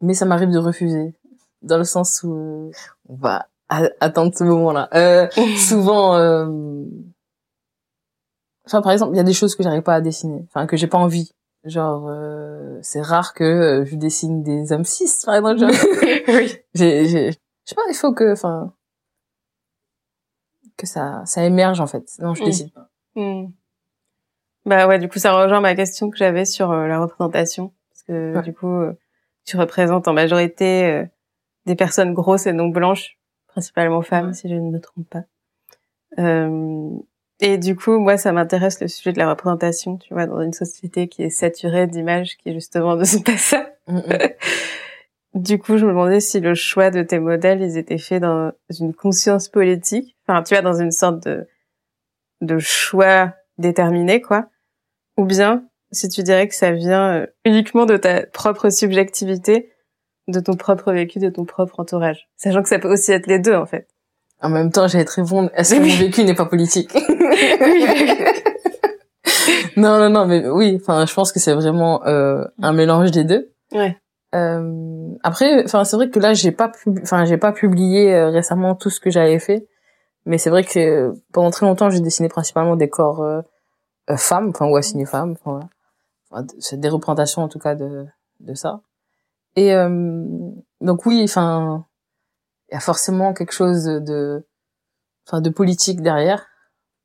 Mais 0.00 0.14
ça 0.14 0.24
m'arrive 0.24 0.50
de 0.50 0.58
refuser, 0.58 1.14
dans 1.62 1.78
le 1.78 1.84
sens 1.84 2.22
où 2.22 2.70
on 3.08 3.14
va 3.16 3.48
attendre 3.68 4.32
ce 4.36 4.44
moment-là. 4.44 4.88
Euh, 4.94 5.28
souvent, 5.56 6.14
euh... 6.16 6.46
enfin 8.66 8.82
par 8.82 8.92
exemple, 8.92 9.14
il 9.14 9.16
y 9.16 9.20
a 9.20 9.24
des 9.24 9.32
choses 9.32 9.56
que 9.56 9.62
j'arrive 9.62 9.82
pas 9.82 9.94
à 9.94 10.00
dessiner, 10.00 10.44
enfin 10.48 10.66
que 10.66 10.76
j'ai 10.76 10.86
pas 10.86 10.98
envie. 10.98 11.32
Genre, 11.64 12.08
euh, 12.08 12.78
c'est 12.82 13.00
rare 13.00 13.34
que 13.34 13.44
euh, 13.44 13.84
je 13.84 13.94
dessine 13.94 14.42
des 14.42 14.72
hommes 14.72 14.84
cis, 14.84 15.08
par 15.24 15.36
exemple. 15.36 15.58
genre. 15.60 15.70
oui. 16.28 16.52
j'ai, 16.74 17.04
j'ai, 17.06 17.30
je 17.30 17.36
sais 17.64 17.74
pas, 17.76 17.82
il 17.88 17.94
faut 17.94 18.12
que, 18.12 18.32
enfin, 18.32 18.72
que 20.76 20.86
ça, 20.86 21.22
ça 21.24 21.44
émerge 21.44 21.80
en 21.80 21.86
fait. 21.86 22.04
Non, 22.18 22.34
je 22.34 22.42
Mm. 22.42 22.46
décide 22.46 22.72
pas. 22.72 22.88
Hmm. 23.14 23.46
Bah 24.64 24.86
ouais, 24.88 24.98
du 24.98 25.08
coup, 25.08 25.18
ça 25.18 25.32
rejoint 25.34 25.60
ma 25.60 25.74
question 25.74 26.10
que 26.10 26.16
j'avais 26.16 26.44
sur 26.44 26.70
euh, 26.72 26.86
la 26.88 26.98
représentation. 27.00 27.72
Parce 27.90 28.02
que 28.04 28.36
Ouais. 28.36 28.42
du 28.42 28.52
coup, 28.54 28.68
euh, 28.80 28.92
tu 29.44 29.56
représentes 29.56 30.08
en 30.08 30.12
majorité 30.12 31.04
des 31.66 31.76
personnes 31.76 32.14
grosses 32.14 32.46
et 32.46 32.52
non 32.52 32.68
blanches, 32.68 33.18
principalement 33.46 34.02
femmes, 34.02 34.34
si 34.34 34.48
je 34.48 34.54
ne 34.54 34.70
me 34.70 34.80
trompe 34.80 35.08
pas. 35.08 35.24
Euh, 36.18 36.90
et 37.40 37.58
du 37.58 37.74
coup, 37.74 37.98
moi, 37.98 38.16
ça 38.16 38.32
m'intéresse 38.32 38.80
le 38.80 38.88
sujet 38.88 39.12
de 39.12 39.18
la 39.18 39.28
représentation, 39.28 39.96
tu 39.96 40.14
vois, 40.14 40.26
dans 40.26 40.40
une 40.40 40.52
société 40.52 41.08
qui 41.08 41.22
est 41.22 41.30
saturée 41.30 41.86
d'images 41.86 42.36
qui 42.36 42.52
justement 42.52 42.96
ne 42.96 43.04
sont 43.04 43.22
pas 43.22 43.36
ça. 43.36 43.70
Mm, 43.86 43.98
mm. 43.98 44.02
Du 45.34 45.58
coup, 45.58 45.78
je 45.78 45.86
me 45.86 45.92
demandais 45.92 46.20
si 46.20 46.40
le 46.40 46.54
choix 46.54 46.90
de 46.90 47.02
tes 47.02 47.18
modèles, 47.18 47.62
ils 47.62 47.78
étaient 47.78 47.96
faits 47.96 48.20
dans 48.20 48.52
une 48.78 48.92
conscience 48.92 49.48
politique, 49.48 50.14
enfin, 50.28 50.42
tu 50.42 50.54
vois, 50.54 50.60
dans 50.60 50.78
une 50.78 50.90
sorte 50.90 51.26
de, 51.26 51.48
de 52.42 52.58
choix 52.58 53.32
déterminé, 53.56 54.20
quoi. 54.20 54.50
Ou 55.16 55.24
bien, 55.24 55.64
si 55.90 56.10
tu 56.10 56.22
dirais 56.22 56.48
que 56.48 56.54
ça 56.54 56.72
vient 56.72 57.14
euh, 57.14 57.26
uniquement 57.46 57.86
de 57.86 57.96
ta 57.96 58.26
propre 58.26 58.68
subjectivité, 58.68 59.71
de 60.28 60.40
ton 60.40 60.54
propre 60.54 60.92
vécu, 60.92 61.18
de 61.18 61.30
ton 61.30 61.44
propre 61.44 61.80
entourage. 61.80 62.28
Sachant 62.36 62.62
que 62.62 62.68
ça 62.68 62.78
peut 62.78 62.92
aussi 62.92 63.12
être 63.12 63.26
les 63.26 63.38
deux, 63.38 63.54
en 63.54 63.66
fait. 63.66 63.88
En 64.40 64.48
même 64.48 64.70
temps, 64.72 64.88
j'allais 64.88 65.04
te 65.04 65.20
répondre, 65.20 65.50
est-ce 65.54 65.74
que 65.74 65.80
Oui. 65.80 65.92
mon 65.92 65.98
vécu 65.98 66.24
n'est 66.24 66.34
pas 66.34 66.46
politique? 66.46 66.90
Non, 69.76 69.98
non, 69.98 70.10
non, 70.10 70.26
mais 70.26 70.48
oui, 70.48 70.78
enfin, 70.80 71.06
je 71.06 71.14
pense 71.14 71.32
que 71.32 71.40
c'est 71.40 71.54
vraiment 71.54 72.04
euh, 72.06 72.44
un 72.60 72.72
mélange 72.72 73.10
des 73.10 73.24
deux. 73.24 73.52
Ouais. 73.72 73.96
Euh, 74.34 75.08
après, 75.22 75.64
enfin, 75.64 75.84
c'est 75.84 75.96
vrai 75.96 76.10
que 76.10 76.18
là, 76.18 76.34
j'ai 76.34 76.52
pas, 76.52 76.70
enfin, 77.02 77.24
j'ai 77.24 77.38
pas 77.38 77.52
publié 77.52 78.14
euh, 78.14 78.28
récemment 78.30 78.74
tout 78.74 78.90
ce 78.90 79.00
que 79.00 79.10
j'avais 79.10 79.38
fait, 79.38 79.66
mais 80.26 80.38
c'est 80.38 80.50
vrai 80.50 80.64
que 80.64 81.12
pendant 81.32 81.50
très 81.50 81.66
longtemps, 81.66 81.90
j'ai 81.90 82.00
dessiné 82.00 82.28
principalement 82.28 82.76
des 82.76 82.88
corps 82.88 83.22
euh, 83.22 83.40
euh, 84.10 84.16
femmes, 84.16 84.50
enfin, 84.50 84.66
ou 84.66 84.76
assignées 84.76 85.06
femmes, 85.06 85.36
voilà. 85.44 85.68
Enfin, 86.30 86.46
des 86.72 86.88
représentations 86.88 87.42
en 87.42 87.48
tout 87.48 87.58
cas 87.58 87.74
de 87.74 88.06
de 88.40 88.54
ça. 88.54 88.80
Et 89.56 89.74
euh, 89.74 90.32
donc 90.80 91.04
oui, 91.06 91.22
enfin, 91.24 91.86
il 92.70 92.74
y 92.74 92.76
a 92.76 92.80
forcément 92.80 93.34
quelque 93.34 93.52
chose 93.52 93.84
de, 93.84 94.46
enfin, 95.26 95.40
de 95.40 95.50
politique 95.50 96.00
derrière, 96.00 96.46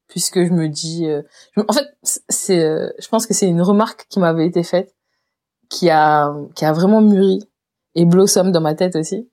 puisque 0.08 0.44
je 0.46 0.52
me 0.52 0.68
dis, 0.70 1.06
euh, 1.08 1.22
je- 1.56 1.62
en 1.68 1.74
fait, 1.74 1.88
c'est, 2.30 2.64
euh, 2.64 2.90
je 3.00 3.08
pense 3.10 3.28
que 3.28 3.34
c'est 3.34 3.48
une 3.48 3.62
remarque 3.62 4.06
qui 4.10 4.20
m'avait 4.20 4.46
été 4.48 4.64
faite, 4.64 4.96
qui 5.70 5.90
a, 5.90 6.34
qui 6.56 6.64
a 6.66 6.72
vraiment 6.72 7.02
mûri 7.02 7.40
et 7.96 8.06
blossom 8.06 8.52
dans 8.52 8.62
ma 8.62 8.76
tête 8.76 8.96
aussi. 8.96 9.30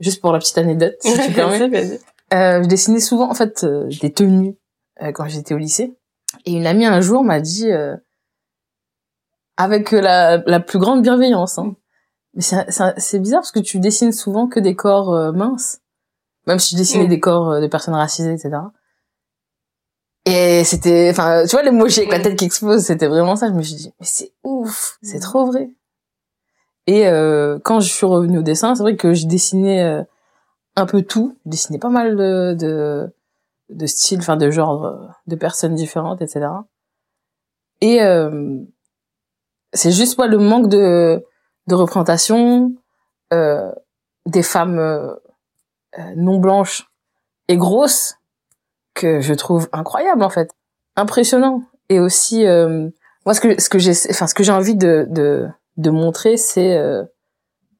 Juste 0.00 0.20
pour 0.20 0.32
la 0.32 0.38
petite 0.38 0.56
anecdote, 0.58 0.94
si 1.00 1.12
tu 1.12 1.32
permets. 1.34 1.58
Euh, 2.32 2.62
je 2.62 2.68
dessinais 2.68 3.00
souvent 3.00 3.30
en 3.30 3.34
fait 3.34 3.64
euh, 3.64 3.88
des 4.00 4.12
tenues 4.12 4.56
euh, 5.02 5.12
quand 5.12 5.26
j'étais 5.28 5.54
au 5.54 5.58
lycée. 5.58 5.96
Et 6.44 6.52
une 6.52 6.66
amie 6.66 6.86
un 6.86 7.00
jour 7.00 7.24
m'a 7.24 7.40
dit, 7.40 7.70
euh, 7.70 7.96
avec 9.56 9.90
la, 9.92 10.38
la 10.46 10.60
plus 10.60 10.78
grande 10.78 11.02
bienveillance, 11.02 11.58
hein, 11.58 11.74
mais 12.38 12.66
c'est 12.98 13.18
bizarre 13.18 13.40
parce 13.40 13.52
que 13.52 13.58
tu 13.58 13.80
dessines 13.80 14.12
souvent 14.12 14.46
que 14.46 14.60
des 14.60 14.74
corps 14.76 15.12
euh, 15.12 15.32
minces, 15.32 15.80
même 16.46 16.58
si 16.58 16.74
je 16.74 16.80
dessinais 16.80 17.04
Mm. 17.06 17.08
des 17.08 17.20
corps 17.20 17.50
euh, 17.50 17.60
de 17.60 17.66
personnes 17.66 17.94
racisées, 17.94 18.32
etc. 18.32 18.50
Et 20.24 20.62
c'était, 20.64 21.08
enfin, 21.10 21.44
tu 21.46 21.56
vois 21.56 21.62
l'emoji 21.62 22.00
avec 22.00 22.12
la 22.12 22.20
tête 22.20 22.36
qui 22.38 22.44
explose, 22.44 22.82
c'était 22.82 23.06
vraiment 23.08 23.34
ça. 23.36 23.48
Je 23.48 23.54
me 23.54 23.62
suis 23.62 23.74
dit, 23.76 23.92
mais 23.98 24.06
c'est 24.06 24.32
ouf, 24.44 24.98
c'est 25.02 25.18
Mm. 25.18 25.20
trop 25.20 25.46
vrai. 25.46 25.70
Et 26.86 27.06
euh, 27.06 27.58
quand 27.64 27.80
je 27.80 27.88
suis 27.92 28.06
revenue 28.06 28.38
au 28.38 28.42
dessin, 28.42 28.74
c'est 28.74 28.82
vrai 28.82 28.96
que 28.96 29.12
je 29.14 29.26
dessinais 29.26 29.82
euh, 29.82 30.02
un 30.76 30.86
peu 30.86 31.02
tout. 31.02 31.36
Je 31.44 31.50
dessinais 31.50 31.78
pas 31.78 31.88
mal 31.90 32.16
de, 32.16 32.54
de, 32.58 33.10
de 33.70 33.86
styles, 33.86 34.20
enfin 34.20 34.36
de 34.36 34.50
genres, 34.50 35.10
de 35.26 35.36
personnes 35.36 35.74
différentes, 35.74 36.22
etc. 36.22 36.46
Et 37.80 38.02
euh, 38.02 38.58
c'est 39.72 39.92
juste 39.92 40.18
moi 40.18 40.26
le 40.28 40.38
manque 40.38 40.68
de, 40.68 41.24
de 41.68 41.74
représentation 41.74 42.72
euh, 43.32 43.70
des 44.26 44.42
femmes 44.42 44.78
euh, 44.78 45.14
euh, 45.98 46.14
non 46.16 46.38
blanches 46.38 46.88
et 47.46 47.56
grosses 47.56 48.16
que 48.94 49.20
je 49.20 49.34
trouve 49.34 49.68
incroyable 49.72 50.22
en 50.22 50.30
fait, 50.30 50.50
impressionnant. 50.96 51.62
Et 51.88 52.00
aussi, 52.00 52.46
euh, 52.46 52.88
moi 53.24 53.34
ce 53.34 53.40
que 53.40 53.60
ce 53.60 53.68
que 53.68 53.78
j'ai 53.78 53.92
enfin 54.10 54.26
ce 54.26 54.34
que 54.34 54.42
j'ai 54.42 54.52
envie 54.52 54.74
de 54.74 55.06
de 55.10 55.46
de 55.76 55.90
montrer 55.90 56.36
c'est 56.36 56.76
euh, 56.76 57.04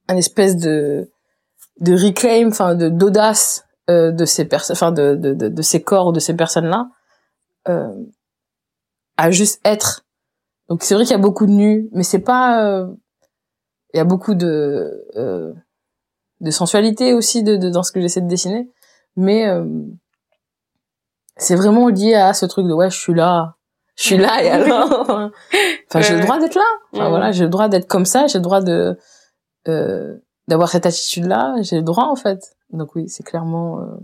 un 0.09 0.17
espèce 0.17 0.57
de 0.57 1.11
de 1.81 1.95
reclaim 1.95 2.49
enfin 2.49 2.75
de 2.75 2.89
d'audace 2.89 3.65
euh, 3.91 4.11
de 4.11 4.25
ces 4.25 4.45
personnes 4.45 4.75
enfin 4.77 4.93
de, 4.93 5.15
de 5.15 5.35
de 5.35 5.49
de 5.49 5.63
ces 5.63 5.83
corps 5.83 6.13
de 6.13 6.21
ces 6.21 6.35
personnes 6.35 6.67
là 6.67 6.89
à 9.19 9.31
juste 9.31 9.61
être 9.63 10.07
donc 10.71 10.83
c'est 10.83 10.95
vrai 10.95 11.05
qu'il 11.05 11.13
y 11.13 11.15
a 11.15 11.19
beaucoup 11.19 11.45
de 11.45 11.53
nus 11.53 11.89
mais 11.93 12.03
c'est 12.03 12.19
pas 12.19 12.87
il 13.95 13.97
y 13.97 14.01
a 14.01 14.05
beaucoup 14.05 14.35
de 14.35 15.07
euh, 15.17 15.53
de 16.41 16.51
sensualité 16.51 17.15
aussi 17.15 17.43
de, 17.43 17.57
de 17.57 17.69
dans 17.71 17.83
ce 17.83 17.93
que 17.93 18.01
j'essaie 18.01 18.21
de 18.21 18.29
dessiner. 18.29 18.71
Mais 19.17 19.49
euh, 19.49 19.65
c'est 21.37 21.57
vraiment 21.57 21.89
lié 21.89 22.15
à 22.15 22.35
ce 22.35 22.47
truc 22.47 22.67
de 22.67 22.73
ouais 22.73 22.91
je 22.91 22.99
suis 22.99 23.15
là 23.15 23.57
je 23.97 24.05
suis 24.05 24.17
là 24.17 24.43
et 24.43 24.49
alors 24.51 25.31
enfin 25.89 26.01
j'ai 26.01 26.15
le 26.17 26.23
droit 26.23 26.39
d'être 26.39 26.55
là. 26.55 26.67
Enfin 26.93 27.09
voilà 27.09 27.33
j'ai 27.33 27.45
le 27.45 27.51
droit 27.51 27.69
d'être 27.69 27.89
comme 27.89 28.05
ça 28.05 28.27
j'ai 28.27 28.39
le 28.39 28.45
droit 28.45 28.61
de 28.61 28.99
euh, 29.69 30.17
d'avoir 30.47 30.69
cette 30.69 30.87
attitude 30.87 31.27
là 31.27 31.55
j'ai 31.63 31.77
le 31.77 31.83
droit 31.83 32.05
en 32.05 32.17
fait. 32.17 32.57
Donc 32.71 32.95
oui 32.95 33.09
c'est 33.09 33.25
clairement 33.25 33.81
euh, 33.81 33.97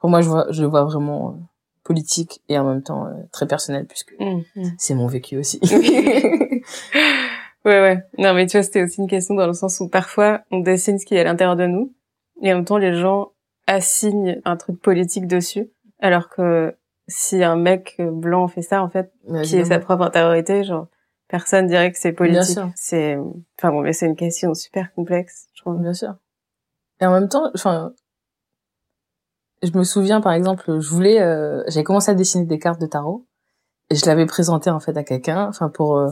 pour 0.00 0.10
moi 0.10 0.20
je 0.22 0.28
vois 0.28 0.46
je 0.50 0.62
le 0.62 0.68
vois 0.68 0.84
vraiment 0.84 1.30
euh, 1.30 1.34
politique 1.82 2.42
et 2.48 2.58
en 2.58 2.64
même 2.64 2.82
temps 2.82 3.06
euh, 3.06 3.12
très 3.32 3.46
personnel 3.46 3.86
puisque 3.86 4.14
Mm, 4.18 4.42
mm. 4.56 4.74
c'est 4.78 4.94
mon 4.94 5.06
vécu 5.06 5.36
aussi 5.36 5.60
Ouais, 7.66 7.80
ouais. 7.80 7.98
Non, 8.16 8.32
mais 8.32 8.46
tu 8.46 8.56
vois, 8.56 8.62
c'était 8.62 8.84
aussi 8.84 9.00
une 9.00 9.08
question 9.08 9.34
dans 9.34 9.48
le 9.48 9.52
sens 9.52 9.80
où 9.80 9.88
parfois, 9.88 10.42
on 10.52 10.60
dessine 10.60 11.00
ce 11.00 11.04
qui 11.04 11.16
est 11.16 11.20
à 11.20 11.24
l'intérieur 11.24 11.56
de 11.56 11.66
nous, 11.66 11.92
et 12.40 12.52
en 12.52 12.56
même 12.56 12.64
temps, 12.64 12.78
les 12.78 12.94
gens 12.94 13.32
assignent 13.66 14.40
un 14.44 14.56
truc 14.56 14.80
politique 14.80 15.26
dessus, 15.26 15.68
alors 15.98 16.28
que 16.28 16.76
si 17.08 17.42
un 17.42 17.56
mec 17.56 17.96
blanc 17.98 18.46
fait 18.46 18.62
ça, 18.62 18.82
en 18.84 18.88
fait, 18.88 19.12
Mais 19.28 19.42
qui 19.42 19.56
est 19.56 19.64
sa 19.64 19.80
propre 19.80 20.04
intériorité, 20.04 20.62
genre, 20.62 20.86
personne 21.26 21.66
dirait 21.66 21.90
que 21.90 21.98
c'est 21.98 22.12
politique. 22.12 22.58
C'est, 22.76 23.18
enfin 23.58 23.72
bon, 23.72 23.80
mais 23.80 23.92
c'est 23.92 24.06
une 24.06 24.16
question 24.16 24.54
super 24.54 24.94
complexe, 24.94 25.48
je 25.54 25.62
trouve. 25.62 25.80
Bien 25.80 25.92
sûr. 25.92 26.14
Et 27.00 27.06
en 27.06 27.12
même 27.12 27.28
temps, 27.28 27.50
enfin, 27.52 27.92
je 29.64 29.76
me 29.76 29.82
souviens 29.82 30.20
par 30.20 30.34
exemple, 30.34 30.78
je 30.80 30.88
voulais, 30.88 31.20
euh, 31.20 31.64
j'avais 31.66 31.84
commencé 31.84 32.12
à 32.12 32.14
dessiner 32.14 32.44
des 32.44 32.60
cartes 32.60 32.80
de 32.80 32.86
tarot 32.86 33.26
et 33.90 33.96
je 33.96 34.06
l'avais 34.06 34.26
présenté 34.26 34.70
en 34.70 34.78
fait 34.78 34.96
à 34.96 35.02
quelqu'un, 35.02 35.48
enfin 35.48 35.68
pour 35.68 35.96
euh, 35.96 36.10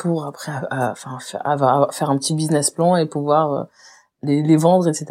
pour 0.00 0.24
après, 0.26 0.52
enfin 0.70 1.18
faire, 1.20 1.46
avoir- 1.46 1.92
faire 1.94 2.10
un 2.10 2.16
petit 2.18 2.34
business 2.34 2.70
plan 2.70 2.96
et 2.96 3.06
pouvoir 3.06 3.52
euh, 3.52 3.64
les, 4.22 4.42
les 4.42 4.56
vendre, 4.56 4.88
etc. 4.88 5.06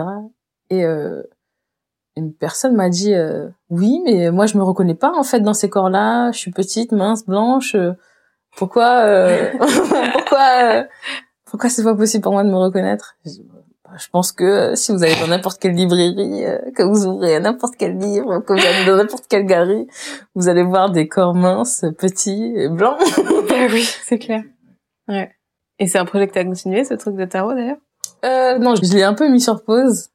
Et 0.72 0.84
euh, 0.84 1.22
une 2.16 2.34
personne 2.34 2.76
m'a 2.76 2.90
dit 2.90 3.14
euh, 3.14 3.48
oui, 3.70 4.02
mais 4.04 4.32
moi 4.32 4.46
je 4.48 4.58
me 4.58 4.64
reconnais 4.64 4.96
pas 4.96 5.14
en 5.16 5.24
fait 5.24 5.40
dans 5.42 5.54
ces 5.54 5.70
corps-là. 5.70 6.32
Je 6.32 6.38
suis 6.40 6.52
petite, 6.52 6.92
mince, 6.92 7.26
blanche. 7.26 7.76
euh, 7.76 7.94
pourquoi 8.58 9.02
euh, 9.06 9.52
pourquoi 10.14 10.48
euh, 10.64 10.84
pourquoi 11.46 11.70
c'est 11.70 11.84
pas 11.84 11.96
possible 11.96 12.24
pour 12.24 12.34
moi 12.34 12.44
de 12.44 12.50
me 12.50 12.58
reconnaître? 12.58 13.16
Bah, 13.86 13.92
Je 13.98 14.08
pense 14.10 14.32
que 14.32 14.76
si 14.76 14.92
vous 14.92 15.04
allez 15.04 15.16
dans 15.22 15.28
n'importe 15.28 15.60
quelle 15.60 15.74
librairie, 15.74 16.46
que 16.76 16.84
vous 16.84 17.06
ouvrez 17.08 17.40
n'importe 17.40 17.76
quel 17.78 17.98
livre, 17.98 18.40
que 18.40 18.54
vous 18.54 18.60
allez 18.60 18.86
dans 18.86 18.98
n'importe 18.98 19.26
quelle 19.28 19.46
galerie, 19.46 19.88
vous 20.36 20.48
allez 20.50 20.64
voir 20.64 20.92
des 20.92 21.08
corps 21.08 21.34
minces, 21.36 21.86
petits 21.98 22.54
et 22.56 22.70
blancs. 22.70 23.00
Ah 23.52 23.68
oui, 23.72 23.84
c'est 24.04 24.20
clair. 24.20 24.44
Ouais. 25.10 25.32
Et 25.80 25.88
c'est 25.88 25.98
un 25.98 26.06
projet 26.06 26.28
que 26.28 26.34
t'as 26.34 26.46
continué, 26.46 26.84
ce 26.86 26.94
truc 26.94 27.16
de 27.16 27.26
tarot, 27.26 27.54
d'ailleurs? 27.54 27.78
Euh, 28.26 28.58
non, 28.60 28.76
je 28.76 28.82
l'ai 28.94 29.04
un 29.04 29.14
peu 29.14 29.28
mis 29.30 29.42
sur 29.42 29.64
pause, 29.64 30.10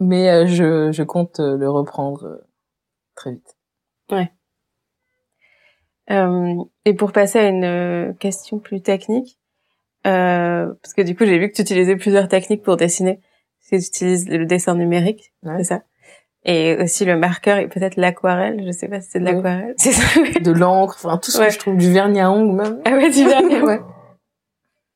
mais 0.00 0.28
euh, 0.30 0.46
je, 0.46 0.90
je 0.92 1.02
compte 1.02 1.40
euh, 1.40 1.56
le 1.56 1.68
reprendre 1.70 2.24
euh, 2.26 2.44
très 3.14 3.32
vite. 3.32 3.56
Euh, 6.10 6.54
et 6.84 6.94
pour 6.94 7.12
passer 7.12 7.38
à 7.38 7.46
une 7.48 8.16
question 8.18 8.58
plus 8.58 8.82
technique, 8.82 9.38
euh, 10.08 10.72
parce 10.82 10.92
que 10.94 11.02
du 11.02 11.14
coup 11.14 11.24
j'ai 11.24 11.38
vu 11.38 11.48
que 11.50 11.54
tu 11.54 11.62
utilisais 11.62 11.94
plusieurs 11.96 12.26
techniques 12.28 12.62
pour 12.62 12.76
dessiner. 12.76 13.20
Parce 13.60 13.70
que 13.70 13.76
tu 13.88 13.96
utilises 13.96 14.28
le 14.28 14.44
dessin 14.46 14.74
numérique, 14.74 15.32
Ouais. 15.44 15.58
c'est 15.58 15.64
ça? 15.64 15.82
Et 16.44 16.76
aussi 16.82 17.04
le 17.04 17.16
marqueur 17.16 17.58
et 17.58 17.68
peut-être 17.68 17.96
l'aquarelle, 17.96 18.64
je 18.66 18.72
sais 18.72 18.88
pas 18.88 19.00
si 19.02 19.10
c'est 19.10 19.20
de 19.20 19.26
Oui. 19.26 19.34
l'aquarelle. 19.34 19.74
C'est 19.78 19.92
ça 19.92 20.20
De 20.40 20.50
l'encre, 20.50 20.96
enfin 21.04 21.18
tout 21.18 21.30
ce 21.30 21.38
Ouais. 21.38 21.46
que 21.48 21.52
je 21.52 21.58
trouve 21.58 21.76
du 21.76 21.92
vernis 21.92 22.20
à 22.20 22.30
ongles 22.32 22.56
même. 22.56 22.80
Ah 22.86 22.92
ouais, 22.92 23.10
du 23.10 23.24
vernis, 23.24 23.60
ouais. 23.62 23.80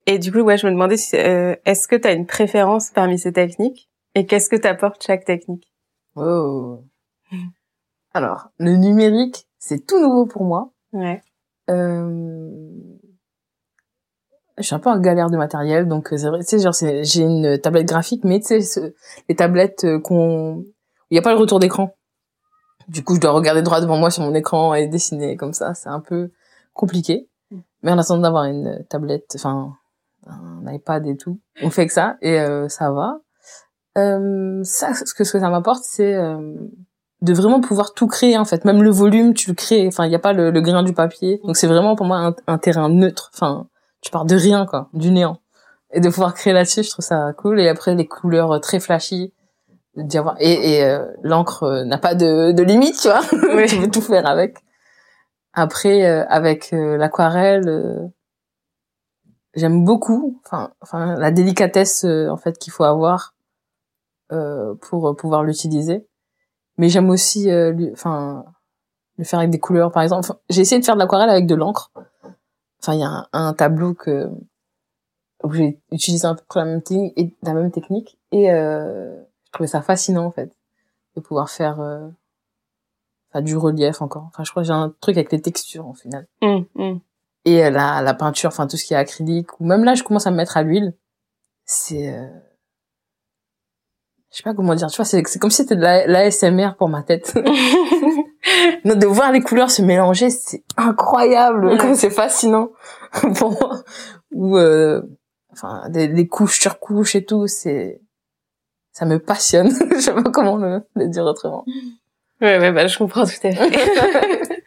Et 0.07 0.19
du 0.19 0.31
coup, 0.33 0.41
ouais, 0.41 0.59
je 0.59 0.67
me 0.67 0.73
demandais 0.73 0.97
si, 0.97 1.17
euh, 1.17 1.57
est-ce 1.65 1.89
que 1.89 1.97
tu 1.97 2.07
as 2.07 2.13
une 2.13 2.27
préférence 2.27 2.91
parmi 2.91 3.19
ces 3.19 3.33
techniques 3.33 3.89
et 4.15 4.27
qu'est-ce 4.27 4.49
que 4.51 4.57
t'apporte 4.57 5.03
chaque 5.05 5.25
technique? 5.25 5.73
Oh. 6.15 6.85
Alors, 8.13 8.49
le 8.59 8.77
numérique, 8.77 9.47
c'est 9.59 9.87
tout 9.87 10.01
nouveau 10.01 10.27
pour 10.27 10.45
moi. 10.45 10.73
Ouais. 10.93 11.23
Euh... 11.71 12.51
Je 14.57 14.63
suis 14.63 14.75
un 14.75 14.79
peu 14.79 14.91
en 14.91 15.01
galère 15.01 15.31
de 15.31 15.37
matériel, 15.37 15.89
donc 15.89 16.13
euh, 16.13 16.17
c'est 16.17 16.29
vrai, 16.29 16.39
tu 16.41 16.47
sais, 16.47 16.59
genre, 16.61 16.73
j'ai 16.73 17.23
une 17.23 17.59
tablette 17.59 17.89
graphique, 17.89 18.23
mais 18.23 18.39
tu 18.39 18.47
sais, 18.47 18.61
ce- 18.61 18.95
les 19.29 19.35
tablettes 19.35 19.83
euh, 19.83 19.99
qu'on, 19.99 20.65
il 21.11 21.15
n'y 21.15 21.19
a 21.19 21.23
pas 21.23 21.33
le 21.33 21.41
retour 21.41 21.59
d'écran. 21.59 21.97
Du 22.87 23.03
coup, 23.03 23.17
je 23.17 23.21
dois 23.21 23.33
regarder 23.33 23.63
droit 23.63 23.81
devant 23.81 23.97
moi 23.97 24.13
sur 24.13 24.23
mon 24.23 24.35
écran 24.35 24.75
et 24.75 24.87
dessiner 24.87 25.37
comme 25.37 25.55
ça, 25.55 25.75
c'est 25.75 25.89
un 25.89 25.99
peu 25.99 26.31
compliqué. 26.73 27.29
Mais 27.83 27.91
en 27.91 27.99
attendant 27.99 28.23
d'avoir 28.23 28.45
une 28.45 28.85
tablette, 28.89 29.33
enfin, 29.35 29.77
un 30.27 30.73
iPad 30.73 31.07
et 31.07 31.17
tout, 31.17 31.41
on 31.63 31.71
fait 31.71 31.87
que 31.87 31.93
ça 31.93 32.17
et 32.23 32.41
euh, 32.41 32.69
ça 32.69 32.91
va. 32.91 33.19
Euh, 33.97 34.61
ça, 34.65 34.93
ce 34.95 35.15
que, 35.15 35.25
ce 35.25 35.33
que 35.33 35.41
ça 35.41 35.51
m'apporte, 35.51 35.85
c'est 35.85 36.15
euh, 36.15 36.55
de 37.21 37.33
vraiment 37.33 37.61
pouvoir 37.61 37.95
tout 37.95 38.07
créer 38.07 38.37
en 38.37 38.45
fait. 38.45 38.65
Même 38.65 38.83
le 38.83 38.91
volume, 38.91 39.35
tu 39.35 39.51
le 39.51 39.55
crées. 39.55 39.87
Enfin, 39.87 40.05
il 40.05 40.09
n'y 40.09 40.15
a 40.17 40.21
pas 40.21 40.33
le, 40.33 40.51
le 40.51 40.61
grain 40.61 40.83
du 40.83 40.93
papier. 40.93 41.41
Donc 41.45 41.57
c'est 41.57 41.67
vraiment 41.67 41.95
pour 41.95 42.07
moi 42.07 42.19
un, 42.19 42.35
un 42.47 42.59
terrain 42.59 42.89
neutre. 42.89 43.31
Enfin, 43.35 43.69
tu 44.01 44.11
pars 44.11 44.25
de 44.25 44.35
rien 44.35 44.67
quoi, 44.67 44.89
du 44.93 45.11
néant. 45.11 45.39
Et 45.93 46.01
de 46.01 46.09
pouvoir 46.09 46.35
créer 46.35 46.53
là-dessus, 46.53 46.83
je 46.83 46.91
trouve 46.91 47.05
ça 47.05 47.33
cool. 47.37 47.61
Et 47.61 47.69
après 47.69 47.95
les 47.95 48.07
couleurs 48.07 48.53
euh, 48.53 48.59
très 48.59 48.81
flashy, 48.81 49.33
d'y 49.97 50.19
avoir 50.19 50.37
et, 50.41 50.79
et 50.79 50.85
euh, 50.85 51.07
l'encre 51.23 51.63
euh, 51.63 51.85
n'a 51.85 51.99
pas 51.99 52.15
de, 52.15 52.53
de 52.53 52.63
limite, 52.63 52.99
tu 53.01 53.09
vois. 53.09 53.21
Oui. 53.55 53.67
tu 53.67 53.79
peux 53.79 53.91
tout 53.91 54.01
faire 54.01 54.27
avec. 54.27 54.59
Après, 55.53 56.05
euh, 56.05 56.25
avec 56.29 56.71
l'aquarelle, 56.73 57.69
euh, 57.69 58.09
j'aime 59.55 59.85
beaucoup. 59.85 60.41
Enfin, 60.45 61.17
la 61.17 61.31
délicatesse 61.31 62.05
euh, 62.05 62.29
en 62.29 62.37
fait 62.37 62.59
qu'il 62.59 62.73
faut 62.73 62.85
avoir 62.85 63.35
euh, 64.33 64.75
pour 64.81 65.07
euh, 65.09 65.15
pouvoir 65.15 65.45
l'utiliser. 65.45 66.07
Mais 66.79 66.89
j'aime 66.89 67.11
aussi, 67.11 67.51
euh, 67.51 67.91
enfin, 67.93 68.47
le 69.19 69.25
faire 69.25 69.39
avec 69.39 69.51
des 69.51 69.61
couleurs, 69.61 69.93
par 69.93 70.03
exemple. 70.03 70.33
J'ai 70.49 70.63
essayé 70.63 70.81
de 70.81 70.85
faire 70.85 70.95
de 70.95 71.01
l'aquarelle 71.01 71.29
avec 71.29 71.47
de 71.47 71.55
l'encre. 71.55 71.93
Enfin, 72.83 72.95
il 72.95 73.01
y 73.01 73.05
a 73.05 73.29
un, 73.33 73.53
tableau 73.53 73.93
que 73.93 74.31
où 75.43 75.53
j'ai 75.53 75.79
utilisé 75.93 76.27
un 76.27 76.37
peu 76.37 76.43
la 76.59 76.65
même 76.65 77.71
technique 77.71 78.19
et 78.33 78.47
la 78.47 78.55
euh, 78.55 79.23
je 79.45 79.53
trouvais 79.53 79.69
ça 79.69 79.83
fascinant 79.83 80.25
en 80.25 80.31
fait 80.31 80.51
de 81.17 81.21
pouvoir 81.21 81.51
faire 81.51 81.79
enfin, 83.31 83.43
du 83.43 83.57
relief 83.57 84.01
encore. 84.01 84.25
Enfin, 84.29 84.43
je 84.43 84.51
crois 84.51 84.63
que 84.63 84.67
j'ai 84.69 84.73
un 84.73 84.95
truc 85.01 85.17
avec 85.19 85.33
les 85.33 85.43
textures 85.43 85.87
en 85.87 85.95
final. 85.95 86.27
Hum, 86.41 86.65
hum. 86.77 87.01
Et 87.45 87.65
euh, 87.65 87.71
la, 87.71 88.01
la 88.03 88.15
peinture, 88.15 88.49
enfin 88.49 88.67
tout 88.67 88.77
ce 88.77 88.85
qui 88.85 88.95
est 88.95 88.97
acrylique, 88.97 89.61
ou 89.61 89.67
même 89.67 89.85
là, 89.85 89.95
je 89.95 90.03
commence 90.03 90.27
à 90.27 90.31
me 90.31 90.37
mettre 90.37 90.57
à 90.57 90.63
l'huile. 90.63 90.95
C'est, 91.67 92.09
euh... 92.13 92.27
je 94.31 94.37
sais 94.39 94.43
pas 94.43 94.55
comment 94.55 94.75
dire. 94.75 94.89
Tu 94.89 94.97
vois, 94.97 95.05
c'est 95.05 95.23
c'est 95.27 95.39
comme 95.39 95.51
si 95.51 95.59
c'était 95.63 95.77
de 95.77 95.83
la, 95.83 96.07
l'ASMR 96.07 96.71
pour 96.79 96.89
ma 96.89 97.03
tête. 97.03 97.35
Non, 98.85 98.95
de 98.95 99.07
voir 99.07 99.33
les 99.33 99.41
couleurs 99.41 99.71
se 99.71 99.81
mélanger, 99.81 100.29
c'est 100.29 100.63
incroyable, 100.77 101.65
Ouais. 101.67 101.79
comme 101.79 101.95
c'est 101.95 102.11
fascinant 102.11 102.69
pour 103.37 103.53
moi. 103.53 103.83
Ou 104.33 104.59
euh, 104.59 105.01
enfin 105.51 105.89
des, 105.89 106.09
des 106.09 106.29
couches 106.29 106.61
sur 106.61 106.79
couches 106.79 107.15
et 107.15 107.25
tout, 107.25 107.47
c'est 107.47 108.03
ça 108.93 109.07
me 109.07 109.19
passionne. 109.19 109.71
je 109.95 109.99
sais 110.01 110.13
pas 110.13 110.23
comment 110.31 110.57
le, 110.59 110.83
le 110.95 111.09
dire 111.09 111.25
autrement. 111.25 111.65
Ouais, 112.43 112.59
ouais, 112.59 112.71
bah, 112.73 112.87
je 112.87 112.99
comprends 112.99 113.25
tout 113.25 113.33
à 113.45 113.53
fait. 113.53 114.63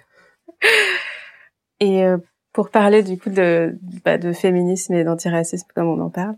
et 1.80 2.04
euh, 2.04 2.18
pour 2.58 2.72
parler 2.72 3.04
du 3.04 3.20
coup 3.20 3.30
de, 3.30 3.78
bah, 4.04 4.18
de 4.18 4.34
féminisme 4.34 4.96
et 4.96 5.04
d'antiracisme 5.04 5.68
comme 5.76 5.90
on 5.90 6.04
en 6.04 6.10
parle, 6.10 6.34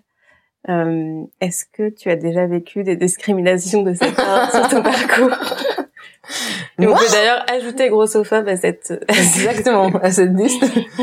euh, 0.68 1.24
est-ce 1.40 1.64
que 1.64 1.88
tu 1.88 2.10
as 2.12 2.18
déjà 2.18 2.46
vécu 2.46 2.84
des 2.84 2.98
discriminations 2.98 3.84
de 3.84 3.94
cette 3.94 4.18
part 4.18 4.52
sur 4.52 4.68
ton 4.68 4.84
parcours? 4.84 5.32
Et 6.78 6.86
on 6.86 6.94
peut 6.94 7.06
d'ailleurs 7.10 7.46
ajouter 7.50 7.88
grossophobe 7.88 8.50
à 8.50 8.58
cette... 8.58 9.02
Exactement, 9.08 9.88
à 10.04 10.12
cette 10.12 10.34
liste. 10.34 10.62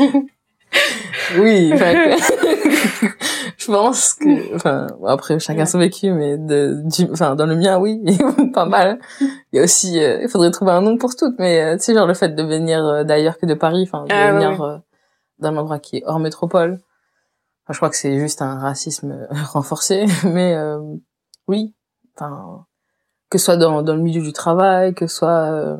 oui, 1.39 1.73
je 3.57 3.65
pense 3.65 4.13
que, 4.13 4.55
enfin, 4.55 4.85
bon, 4.99 5.07
après 5.07 5.39
chacun 5.39 5.65
son 5.65 5.79
vécu, 5.79 6.11
mais 6.11 6.37
de, 6.37 6.83
du, 6.85 7.11
enfin, 7.11 7.33
dans 7.33 7.47
le 7.47 7.55
mien, 7.55 7.79
oui, 7.79 7.99
pas 8.53 8.65
mal. 8.65 8.99
Il 9.19 9.57
y 9.57 9.59
a 9.59 9.63
aussi, 9.63 9.99
euh, 9.99 10.19
il 10.21 10.29
faudrait 10.29 10.51
trouver 10.51 10.73
un 10.73 10.81
nom 10.81 10.95
pour 10.95 11.15
toutes, 11.15 11.39
mais 11.39 11.63
euh, 11.63 11.77
tu 11.77 11.85
sais, 11.85 11.93
genre 11.95 12.05
le 12.05 12.13
fait 12.13 12.35
de 12.35 12.43
venir 12.43 12.85
euh, 12.85 13.03
d'ailleurs 13.03 13.39
que 13.39 13.47
de 13.47 13.55
Paris, 13.55 13.89
enfin, 13.91 14.03
de 14.03 14.13
Ah, 14.13 14.27
ouais, 14.27 14.33
venir 14.33 14.61
euh, 14.61 14.77
d'un 15.39 15.55
endroit 15.57 15.79
qui 15.79 15.97
est 15.97 16.03
hors 16.05 16.19
métropole. 16.19 16.79
Enfin, 17.63 17.73
je 17.73 17.77
crois 17.77 17.89
que 17.89 17.97
c'est 17.97 18.17
juste 18.19 18.41
un 18.41 18.59
racisme 18.59 19.11
euh, 19.11 19.27
renforcé, 19.51 20.05
mais 20.23 20.55
euh, 20.55 20.79
oui, 21.47 21.75
enfin, 22.15 22.65
que 23.29 23.37
ce 23.37 23.45
soit 23.45 23.57
dans, 23.57 23.81
dans 23.81 23.95
le 23.95 24.01
milieu 24.01 24.21
du 24.21 24.33
travail, 24.33 24.93
que 24.93 25.07
ce 25.07 25.15
soit 25.15 25.51
euh, 25.51 25.77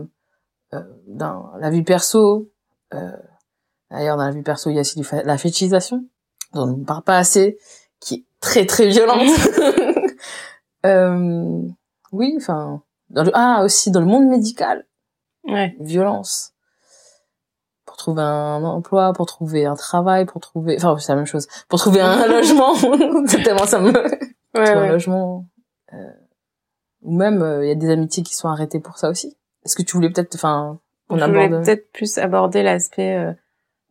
euh, 0.73 0.83
dans 1.07 1.51
la 1.59 1.69
vie 1.69 1.83
perso, 1.83 2.49
euh, 2.93 3.11
D'ailleurs, 3.89 4.17
dans 4.17 4.25
la 4.25 4.31
vie 4.31 4.41
perso, 4.41 4.69
il 4.69 4.75
y 4.75 4.77
a 4.77 4.81
aussi 4.81 5.01
la 5.23 5.37
fétichisation, 5.37 6.05
dont 6.53 6.63
on 6.63 6.77
ne 6.77 6.85
parle 6.85 7.03
pas 7.03 7.17
assez, 7.17 7.57
qui 7.99 8.15
est 8.15 8.25
très 8.41 8.65
très 8.65 8.89
violente. 8.89 9.29
euh, 10.85 11.61
oui, 12.11 12.33
enfin, 12.37 12.81
ah 13.33 13.61
aussi 13.63 13.91
dans 13.91 14.01
le 14.01 14.05
monde 14.05 14.27
médical, 14.27 14.85
ouais. 15.45 15.75
violence 15.79 16.53
pour 17.97 18.03
trouver 18.03 18.21
un 18.21 18.63
emploi, 18.63 19.13
pour 19.13 19.25
trouver 19.25 19.65
un 19.65 19.75
travail, 19.75 20.25
pour 20.25 20.39
trouver, 20.39 20.77
enfin 20.77 20.97
c'est 20.99 21.11
la 21.11 21.15
même 21.15 21.25
chose, 21.25 21.47
pour 21.67 21.79
trouver 21.79 22.01
un 22.01 22.27
logement. 22.31 22.75
c'est 23.25 23.41
tellement 23.41 23.65
ça 23.65 23.79
me, 23.79 23.91
ouais, 23.91 24.69
un 24.69 24.87
logement. 24.87 25.45
Euh... 25.93 26.11
Ou 27.01 27.17
même 27.17 27.41
euh, 27.41 27.65
il 27.65 27.69
y 27.69 27.71
a 27.71 27.75
des 27.75 27.89
amitiés 27.89 28.21
qui 28.21 28.35
sont 28.35 28.49
arrêtées 28.49 28.79
pour 28.79 28.97
ça 28.99 29.09
aussi. 29.09 29.35
Est-ce 29.65 29.75
que 29.75 29.81
tu 29.81 29.95
voulais 29.95 30.09
peut-être, 30.09 30.35
enfin, 30.35 30.79
on 31.09 31.17
voulais 31.17 31.49
peut-être 31.49 31.91
plus 31.91 32.19
aborder 32.19 32.61
l'aspect 32.61 33.15
euh, 33.17 33.33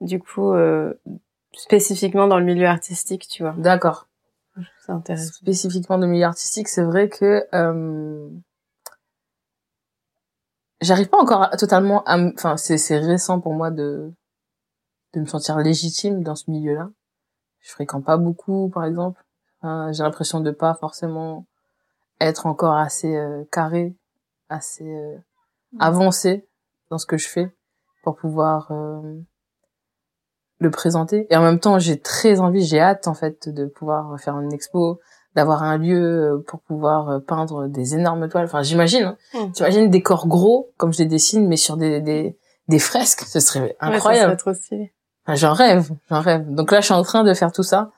du 0.01 0.21
coup 0.21 0.53
euh, 0.53 0.95
spécifiquement 1.53 2.29
dans 2.29 2.39
le 2.39 2.45
milieu 2.45 2.67
artistique, 2.67 3.27
tu 3.29 3.43
vois. 3.43 3.55
D'accord. 3.59 4.07
Intéresse. 4.89 5.33
Spécifiquement 5.33 5.99
dans 5.99 6.07
le 6.07 6.13
milieu 6.13 6.27
artistique, 6.27 6.69
c'est 6.69 6.85
vrai 6.85 7.09
que 7.09 7.45
euh, 7.53 8.29
j'arrive 10.81 11.09
pas 11.09 11.19
encore 11.19 11.51
totalement 11.59 12.03
à, 12.05 12.19
enfin, 12.19 12.57
c'est 12.57 12.79
c'est 12.79 12.99
récent 12.99 13.41
pour 13.41 13.55
moi 13.55 13.71
de 13.71 14.13
de 15.15 15.21
me 15.21 15.27
sentir 15.27 15.59
légitime 15.59 16.23
dans 16.23 16.35
ce 16.35 16.51
milieu-là. 16.51 16.91
Je 17.61 17.71
fréquente 17.73 18.05
pas 18.05 18.17
beaucoup, 18.17 18.71
par 18.73 18.85
exemple. 18.85 19.25
j'ai 19.63 20.03
l'impression 20.03 20.41
de 20.41 20.51
pas 20.51 20.75
forcément 20.75 21.47
être 22.21 22.47
encore 22.47 22.77
assez 22.77 23.17
euh, 23.17 23.45
carré, 23.51 23.95
assez 24.49 24.89
euh, 24.89 25.17
avancé 25.79 26.47
dans 26.91 26.99
ce 26.99 27.07
que 27.07 27.19
je 27.19 27.29
fais 27.29 27.55
pour 28.03 28.17
pouvoir 28.17 28.71
euh, 28.71 29.21
le 30.59 30.71
présenter. 30.71 31.27
Et 31.31 31.37
en 31.37 31.43
même 31.43 31.61
temps, 31.61 31.79
j'ai 31.79 32.01
très 32.01 32.41
envie, 32.41 32.65
j'ai 32.65 32.81
hâte 32.81 33.09
en 33.09 33.15
fait 33.15 33.49
de 33.49 33.67
pouvoir 33.67 34.19
faire 34.21 34.39
une 34.39 34.53
expo, 34.53 35.01
d'avoir 35.37 35.63
un 35.63 35.79
lieu 35.79 36.35
euh, 36.35 36.45
pour 36.47 36.61
pouvoir 36.61 37.09
euh, 37.09 37.19
peindre 37.21 37.69
des 37.69 37.95
énormes 37.95 38.29
toiles. 38.29 38.47
Enfin, 38.47 38.63
j'imagine. 38.63 39.05
Hein. 39.05 39.17
Mm. 39.35 39.53
T'imagines 39.53 39.91
des 39.91 40.03
corps 40.03 40.27
gros 40.27 40.71
comme 40.77 40.93
je 40.93 40.99
les 40.99 41.07
dessine, 41.07 41.47
mais 41.47 41.57
sur 41.57 41.77
des 41.77 42.01
des, 42.01 42.37
des 42.67 42.79
fresques, 42.81 43.21
ce 43.21 43.39
serait 43.39 43.77
incroyable. 43.79 44.33
Ouais, 44.33 44.37
ça 44.37 44.43
serait 44.43 44.53
trop 44.53 44.55
stylé. 44.55 44.93
Enfin, 45.25 45.35
j'en 45.37 45.53
rêve, 45.53 45.91
j'en 46.09 46.21
rêve. 46.21 46.53
Donc 46.53 46.73
là, 46.73 46.81
je 46.81 46.87
suis 46.87 46.95
en 46.95 47.03
train 47.03 47.23
de 47.23 47.35
faire 47.35 47.53
tout 47.53 47.63
ça. 47.63 47.93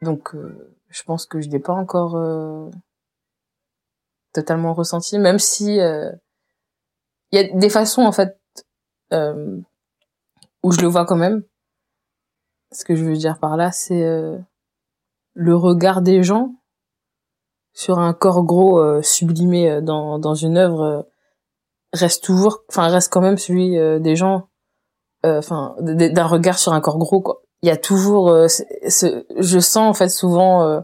Donc, 0.00 0.34
euh, 0.34 0.72
je 0.88 1.02
pense 1.02 1.26
que 1.26 1.40
je 1.40 1.48
n'ai 1.48 1.58
pas 1.58 1.72
encore 1.72 2.16
totalement 4.32 4.72
ressenti, 4.72 5.18
même 5.18 5.38
si 5.38 5.80
il 7.32 7.38
y 7.38 7.44
a 7.44 7.58
des 7.58 7.70
façons 7.70 8.02
en 8.02 8.12
fait 8.12 8.38
euh, 9.12 9.60
où 10.62 10.72
je 10.72 10.80
le 10.80 10.86
vois 10.86 11.04
quand 11.04 11.16
même. 11.16 11.42
Ce 12.72 12.84
que 12.84 12.96
je 12.96 13.04
veux 13.04 13.16
dire 13.16 13.38
par 13.38 13.56
là, 13.56 13.72
c'est 13.72 14.04
euh, 14.04 14.38
le 15.34 15.56
regard 15.56 16.02
des 16.02 16.22
gens 16.22 16.54
sur 17.76 17.98
un 17.98 18.12
corps 18.12 18.42
gros 18.42 18.80
euh, 18.80 19.02
sublimé 19.02 19.70
euh, 19.70 19.80
dans 19.80 20.18
dans 20.18 20.34
une 20.34 20.56
œuvre 20.56 20.82
euh, 20.82 21.02
reste 21.92 22.24
toujours, 22.24 22.64
enfin 22.68 22.88
reste 22.88 23.12
quand 23.12 23.20
même 23.20 23.38
celui 23.38 23.78
des 24.00 24.16
gens, 24.16 24.48
enfin 25.24 25.74
d'un 25.80 26.26
regard 26.26 26.58
sur 26.58 26.72
un 26.72 26.80
corps 26.80 26.98
gros 26.98 27.20
quoi. 27.20 27.42
Il 27.62 27.68
y 27.68 27.72
a 27.72 27.76
toujours, 27.76 28.36
ce, 28.48 29.24
je 29.38 29.58
sens 29.60 29.88
en 29.88 29.94
fait 29.94 30.10
souvent 30.10 30.82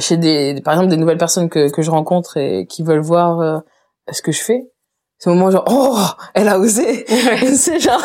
chez 0.00 0.16
des, 0.16 0.60
par 0.64 0.74
exemple 0.74 0.90
des 0.90 0.96
nouvelles 0.96 1.18
personnes 1.18 1.48
que 1.48 1.70
que 1.70 1.82
je 1.82 1.90
rencontre 1.90 2.36
et 2.36 2.66
qui 2.66 2.82
veulent 2.82 2.98
voir 2.98 3.62
ce 4.10 4.22
que 4.22 4.32
je 4.32 4.42
fais 4.42 4.72
ce 5.18 5.28
moment 5.28 5.52
genre 5.52 5.64
oh 5.68 5.98
elle 6.34 6.48
a 6.48 6.58
osé 6.58 7.04
c'est 7.54 7.78
genre 7.78 8.02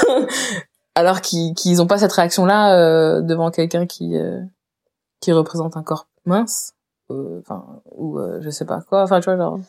alors 0.99 1.21
qu'ils 1.21 1.53
qu'ils 1.53 1.81
ont 1.81 1.87
pas 1.87 1.97
cette 1.97 2.11
réaction 2.11 2.45
là 2.45 2.75
euh, 2.75 3.21
devant 3.21 3.51
quelqu'un 3.51 3.85
qui 3.85 4.17
euh, 4.17 4.41
qui 5.21 5.31
représente 5.31 5.77
un 5.77 5.83
corps 5.83 6.07
mince 6.25 6.73
euh, 6.73 6.78
enfin 7.09 7.81
ou 7.91 8.19
je 8.39 8.49
sais 8.49 8.65
pas 8.65 8.81
quoi. 8.81 9.03
Enfin 9.03 9.19
tu 9.19 9.25
vois 9.25 9.37
genre 9.37 9.59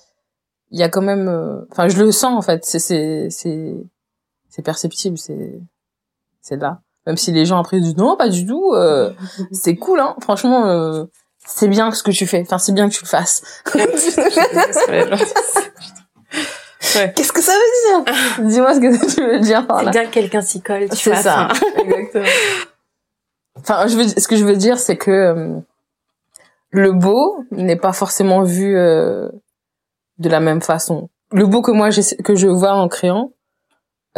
il 0.70 0.79
y 0.79 0.83
a 0.83 0.88
quand 0.88 1.03
même 1.03 1.29
enfin 1.70 1.88
je 1.88 2.03
le 2.03 2.12
sens 2.12 2.37
en 2.37 2.42
fait. 2.42 2.64
C'est 2.64 2.79
c'est 2.79 3.29
c'est 3.31 3.76
c'est 4.48 4.62
perceptible 4.62 5.18
c'est 5.18 5.61
c'est 6.40 6.57
là. 6.57 6.81
Même 7.07 7.16
si 7.16 7.33
les 7.33 7.46
gens 7.46 7.59
après 7.59 7.81
disent 7.81 7.96
non 7.96 8.16
pas 8.16 8.29
du 8.29 8.46
tout 8.46 8.74
c'est 9.53 9.76
cool 9.76 10.00
hein. 10.00 10.14
Franchement 10.20 11.07
c'est 11.46 11.68
bien 11.68 11.90
ce 11.92 12.03
que 12.03 12.11
tu 12.11 12.26
fais. 12.26 12.42
Enfin 12.42 12.59
c'est 12.59 12.72
bien 12.72 12.88
que 12.88 12.94
tu 12.94 13.05
le 13.05 13.09
fasses. 13.09 13.42
Qu'est-ce 17.14 17.33
que 17.33 17.42
ça 17.42 17.53
veut 17.53 18.05
dire? 18.05 18.14
Dis-moi 18.48 18.74
ce 18.74 18.81
que 18.81 19.14
tu 19.14 19.22
veux 19.22 19.40
dire 19.40 19.66
C'est 19.79 19.90
bien 19.90 20.07
que 20.07 20.11
quelqu'un 20.11 20.40
s'y 20.40 20.61
colle, 20.61 20.88
tu 20.88 20.96
C'est 20.96 21.16
ça, 21.16 21.48
exactement. 21.79 22.24
Enfin, 23.57 23.87
je 23.87 23.96
veux, 23.96 24.09
ce 24.09 24.26
que 24.26 24.37
je 24.37 24.44
veux 24.44 24.57
dire, 24.57 24.79
c'est 24.79 24.96
que 24.96 25.11
euh, 25.11 25.61
le 26.70 26.92
beau 26.92 27.44
n'est 27.50 27.76
pas 27.76 27.92
forcément 27.92 28.42
vu 28.42 28.76
euh, 28.76 29.28
de 30.18 30.28
la 30.28 30.40
même 30.40 30.61
façon. 30.61 31.11
Le 31.33 31.46
beau 31.46 31.62
que 31.62 31.70
moi 31.70 31.90
que 32.24 32.35
je 32.35 32.48
vois 32.48 32.72
en 32.72 32.88
créant, 32.88 33.33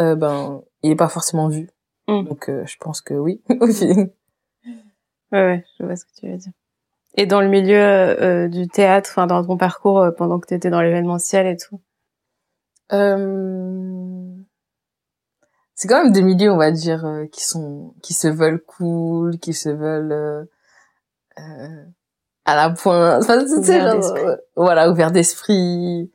euh, 0.00 0.14
ben, 0.14 0.62
il 0.82 0.90
est 0.90 0.96
pas 0.96 1.08
forcément 1.08 1.48
vu. 1.48 1.68
Mm. 2.08 2.24
Donc, 2.24 2.48
euh, 2.48 2.64
je 2.66 2.76
pense 2.78 3.00
que 3.00 3.14
oui. 3.14 3.42
ouais, 3.50 4.12
ouais, 5.32 5.64
je 5.78 5.84
vois 5.84 5.96
ce 5.96 6.04
que 6.04 6.10
tu 6.18 6.30
veux 6.30 6.36
dire. 6.36 6.52
Et 7.14 7.26
dans 7.26 7.40
le 7.40 7.48
milieu 7.48 7.76
euh, 7.76 8.48
du 8.48 8.68
théâtre, 8.68 9.10
enfin 9.10 9.26
dans 9.26 9.44
ton 9.44 9.58
parcours 9.58 10.06
pendant 10.16 10.40
que 10.40 10.46
tu 10.46 10.54
étais 10.54 10.70
dans 10.70 10.80
l'événementiel 10.80 11.46
et 11.46 11.56
tout, 11.56 11.80
euh... 12.92 14.22
C'est 15.74 15.88
quand 15.88 16.02
même 16.02 16.12
des 16.12 16.22
milieux, 16.22 16.52
on 16.52 16.58
va 16.58 16.70
dire, 16.70 17.04
euh, 17.04 17.26
qui 17.26 17.44
sont, 17.44 17.94
qui 18.02 18.14
se 18.14 18.28
veulent 18.28 18.62
cool, 18.62 19.38
qui 19.38 19.52
se 19.54 19.68
veulent 19.68 20.12
euh, 20.12 20.44
euh 21.38 21.84
à 22.44 22.56
la 22.56 22.70
pointe. 22.70 23.22
Enfin, 23.22 23.40
tu 23.40 23.62
sais, 23.62 23.80
genre, 23.80 24.16
euh, 24.16 24.36
voilà, 24.56 24.90
ouvert 24.90 25.10
d'esprit. 25.10 26.10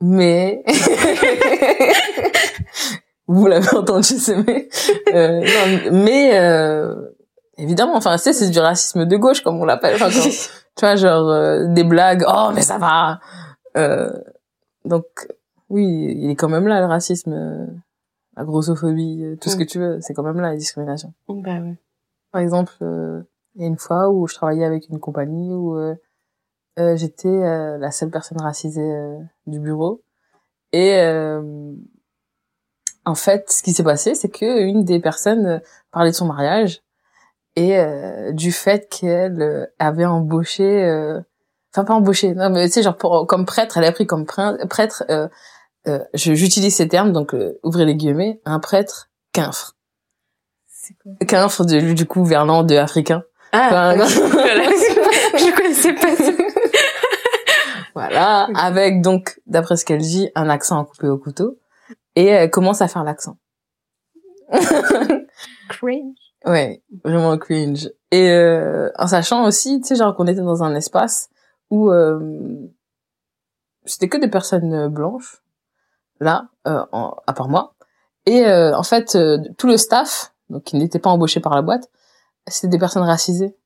Mais 0.00 0.62
vous 3.26 3.46
l'avez 3.46 3.74
entendu, 3.74 4.18
c'est 4.18 4.36
mais. 4.36 4.68
mais 5.90 6.30
évidemment, 7.56 7.96
enfin, 7.96 8.16
tu 8.16 8.24
sais, 8.24 8.32
c'est 8.32 8.50
du 8.50 8.58
racisme 8.58 9.06
de 9.06 9.16
gauche, 9.16 9.42
comme 9.42 9.60
on 9.60 9.64
l'appelle. 9.64 9.94
Enfin, 9.94 10.10
tu 10.76 10.80
vois, 10.80 10.96
genre 10.96 11.68
des 11.68 11.84
blagues. 11.84 12.24
Oh, 12.28 12.50
mais 12.54 12.62
ça 12.62 12.78
va. 12.78 13.20
Euh, 13.76 14.10
donc, 14.84 15.04
oui, 15.68 16.14
il 16.16 16.30
est 16.30 16.36
quand 16.36 16.48
même 16.48 16.66
là, 16.66 16.80
le 16.80 16.86
racisme, 16.86 17.32
euh, 17.32 17.66
la 18.36 18.44
grossophobie, 18.44 19.24
euh, 19.24 19.36
tout 19.36 19.50
ce 19.50 19.56
mm. 19.56 19.58
que 19.58 19.64
tu 19.64 19.78
veux. 19.78 20.00
C'est 20.00 20.14
quand 20.14 20.22
même 20.22 20.40
là, 20.40 20.50
la 20.50 20.56
discrimination. 20.56 21.12
Bah 21.28 21.60
ouais. 21.60 21.76
Par 22.30 22.40
exemple, 22.40 22.72
euh, 22.82 23.22
il 23.56 23.62
y 23.62 23.64
a 23.64 23.68
une 23.68 23.78
fois 23.78 24.10
où 24.10 24.26
je 24.26 24.34
travaillais 24.34 24.64
avec 24.64 24.88
une 24.88 25.00
compagnie 25.00 25.52
où 25.52 25.76
j'étais 26.76 27.40
la 27.78 27.90
seule 27.90 28.10
personne 28.10 28.40
racisée 28.40 29.16
du 29.46 29.58
bureau. 29.58 30.02
Et 30.72 31.00
en 33.04 33.14
fait, 33.14 33.50
ce 33.50 33.62
qui 33.62 33.72
s'est 33.72 33.82
passé, 33.82 34.14
c'est 34.14 34.28
que 34.28 34.60
une 34.60 34.84
des 34.84 35.00
personnes 35.00 35.62
parlait 35.90 36.10
de 36.10 36.16
son 36.16 36.26
mariage 36.26 36.82
et 37.54 37.78
du 38.32 38.52
fait 38.52 38.88
qu'elle 38.90 39.70
avait 39.78 40.04
embauché 40.04 41.22
enfin 41.76 41.84
pas 41.84 41.94
embauché 41.94 42.34
non 42.34 42.50
mais 42.50 42.66
tu 42.66 42.72
sais 42.72 42.82
genre 42.82 42.96
pour, 42.96 43.26
comme 43.26 43.44
prêtre 43.44 43.76
elle 43.76 43.84
a 43.84 43.92
pris 43.92 44.06
comme 44.06 44.24
prêtre 44.24 45.04
euh, 45.10 45.28
euh, 45.88 46.00
j'utilise 46.14 46.74
ces 46.74 46.88
termes 46.88 47.12
donc 47.12 47.34
euh, 47.34 47.58
ouvrez 47.62 47.84
les 47.84 47.94
guillemets 47.94 48.40
un 48.44 48.58
prêtre 48.60 49.10
quinfre 49.32 49.76
quinfre 51.26 51.64
de, 51.64 51.92
du 51.92 52.06
coup 52.06 52.24
verlan 52.24 52.62
de 52.62 52.76
africain 52.76 53.24
ah 53.58 53.94
enfin, 53.94 54.06
je 55.38 55.56
connaissais 55.56 55.92
pas 55.94 56.14
ça. 56.16 56.32
Voilà 57.94 58.48
avec 58.54 59.00
donc 59.00 59.40
d'après 59.46 59.76
ce 59.76 59.84
qu'elle 59.84 60.02
dit 60.02 60.30
un 60.34 60.50
accent 60.50 60.84
coupé 60.84 61.08
au 61.08 61.16
couteau. 61.18 61.58
Et 62.14 62.26
elle 62.26 62.50
commence 62.50 62.82
à 62.82 62.88
faire 62.88 63.04
l'accent. 63.04 63.36
Cringe. 65.68 66.14
Ouais 66.44 66.82
vraiment 67.04 67.36
cringe. 67.38 67.90
Et 68.12 68.30
euh, 68.30 68.90
en 68.98 69.06
sachant 69.06 69.44
aussi 69.44 69.80
tu 69.80 69.88
sais 69.88 69.96
genre 69.96 70.14
qu'on 70.14 70.26
était 70.26 70.42
dans 70.42 70.62
un 70.62 70.74
espace 70.74 71.28
où 71.70 71.90
euh, 71.90 72.70
c'était 73.84 74.08
que 74.08 74.18
des 74.18 74.28
personnes 74.28 74.72
euh, 74.72 74.88
blanches 74.88 75.42
là 76.20 76.48
euh, 76.68 76.84
à 76.92 77.32
part 77.32 77.48
moi. 77.48 77.74
Et 78.26 78.44
en 78.46 78.82
fait 78.82 79.16
tout 79.56 79.68
le 79.68 79.76
staff 79.76 80.34
donc 80.50 80.64
qui 80.64 80.76
n'était 80.76 80.98
pas 80.98 81.10
embauché 81.10 81.38
par 81.38 81.54
la 81.54 81.62
boîte 81.62 81.88
c'était 82.46 82.68
des 82.68 82.78
personnes 82.78 83.02
racisées. 83.02 83.56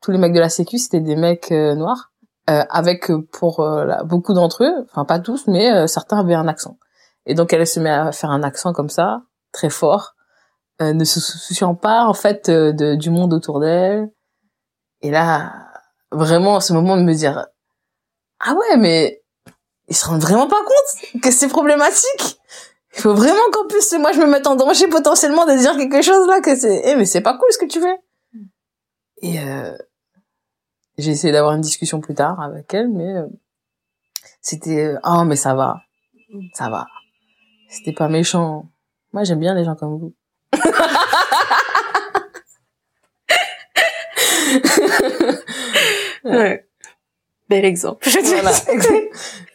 Tous 0.00 0.10
les 0.10 0.18
mecs 0.18 0.32
de 0.32 0.40
la 0.40 0.48
sécu 0.48 0.78
c'était 0.78 1.00
des 1.00 1.16
mecs 1.16 1.50
noirs. 1.50 2.12
Avec 2.46 3.12
pour 3.30 3.68
beaucoup 4.04 4.32
d'entre 4.32 4.64
eux 4.64 4.86
enfin 4.88 5.04
pas 5.04 5.18
tous 5.18 5.46
mais 5.48 5.86
certains 5.86 6.18
avaient 6.18 6.34
un 6.34 6.48
accent. 6.48 6.78
Et 7.26 7.34
donc 7.34 7.52
elle 7.52 7.66
se 7.66 7.78
met 7.78 7.90
à 7.90 8.10
faire 8.10 8.30
un 8.30 8.42
accent 8.42 8.72
comme 8.72 8.88
ça 8.88 9.22
très 9.52 9.68
fort 9.68 10.14
ne 10.80 11.04
se 11.04 11.20
souciant 11.20 11.74
pas 11.74 12.04
en 12.04 12.14
fait 12.14 12.50
de, 12.50 12.94
du 12.94 13.10
monde 13.10 13.34
autour 13.34 13.60
d'elle. 13.60 14.10
Et 15.02 15.10
là 15.10 15.52
vraiment 16.10 16.56
à 16.56 16.60
ce 16.60 16.72
moment 16.72 16.96
de 16.96 17.02
me 17.02 17.12
dire 17.12 17.46
ah 18.40 18.54
ouais 18.54 18.76
mais 18.78 19.22
ils 19.88 19.96
se 19.96 20.06
rendent 20.06 20.22
vraiment 20.22 20.48
pas 20.48 20.56
compte 20.56 21.22
que 21.22 21.30
c'est 21.30 21.48
problématique. 21.48 22.40
Il 22.94 23.02
faut 23.02 23.14
vraiment 23.14 23.50
qu'en 23.52 23.66
plus 23.66 23.92
moi 23.98 24.12
je 24.12 24.20
me 24.20 24.26
mette 24.26 24.46
en 24.46 24.56
danger 24.56 24.88
potentiellement 24.88 25.46
de 25.46 25.52
dire 25.52 25.76
quelque 25.76 26.02
chose 26.02 26.26
là 26.26 26.40
que 26.40 26.56
c'est 26.56 26.80
eh 26.84 26.96
mais 26.96 27.04
c'est 27.04 27.20
pas 27.20 27.36
cool 27.36 27.48
ce 27.50 27.58
que 27.58 27.66
tu 27.66 27.80
fais 27.80 27.98
et 29.22 29.40
euh, 29.40 29.76
j'ai 30.96 31.10
essayé 31.10 31.32
d'avoir 31.32 31.54
une 31.54 31.60
discussion 31.60 32.00
plus 32.00 32.14
tard 32.14 32.40
avec 32.40 32.72
elle 32.74 32.88
mais 32.88 33.14
euh, 33.14 33.26
c'était 34.40 34.94
oh 35.04 35.24
mais 35.24 35.36
ça 35.36 35.54
va 35.54 35.82
ça 36.54 36.70
va 36.70 36.86
c'était 37.68 37.92
pas 37.92 38.08
méchant 38.08 38.70
moi 39.12 39.24
j'aime 39.24 39.40
bien 39.40 39.54
les 39.54 39.64
gens 39.64 39.76
comme 39.76 39.98
vous 39.98 40.14
ouais. 46.24 46.68
Bel 47.48 47.64
exemple. 47.64 48.08
Voilà. 48.10 48.50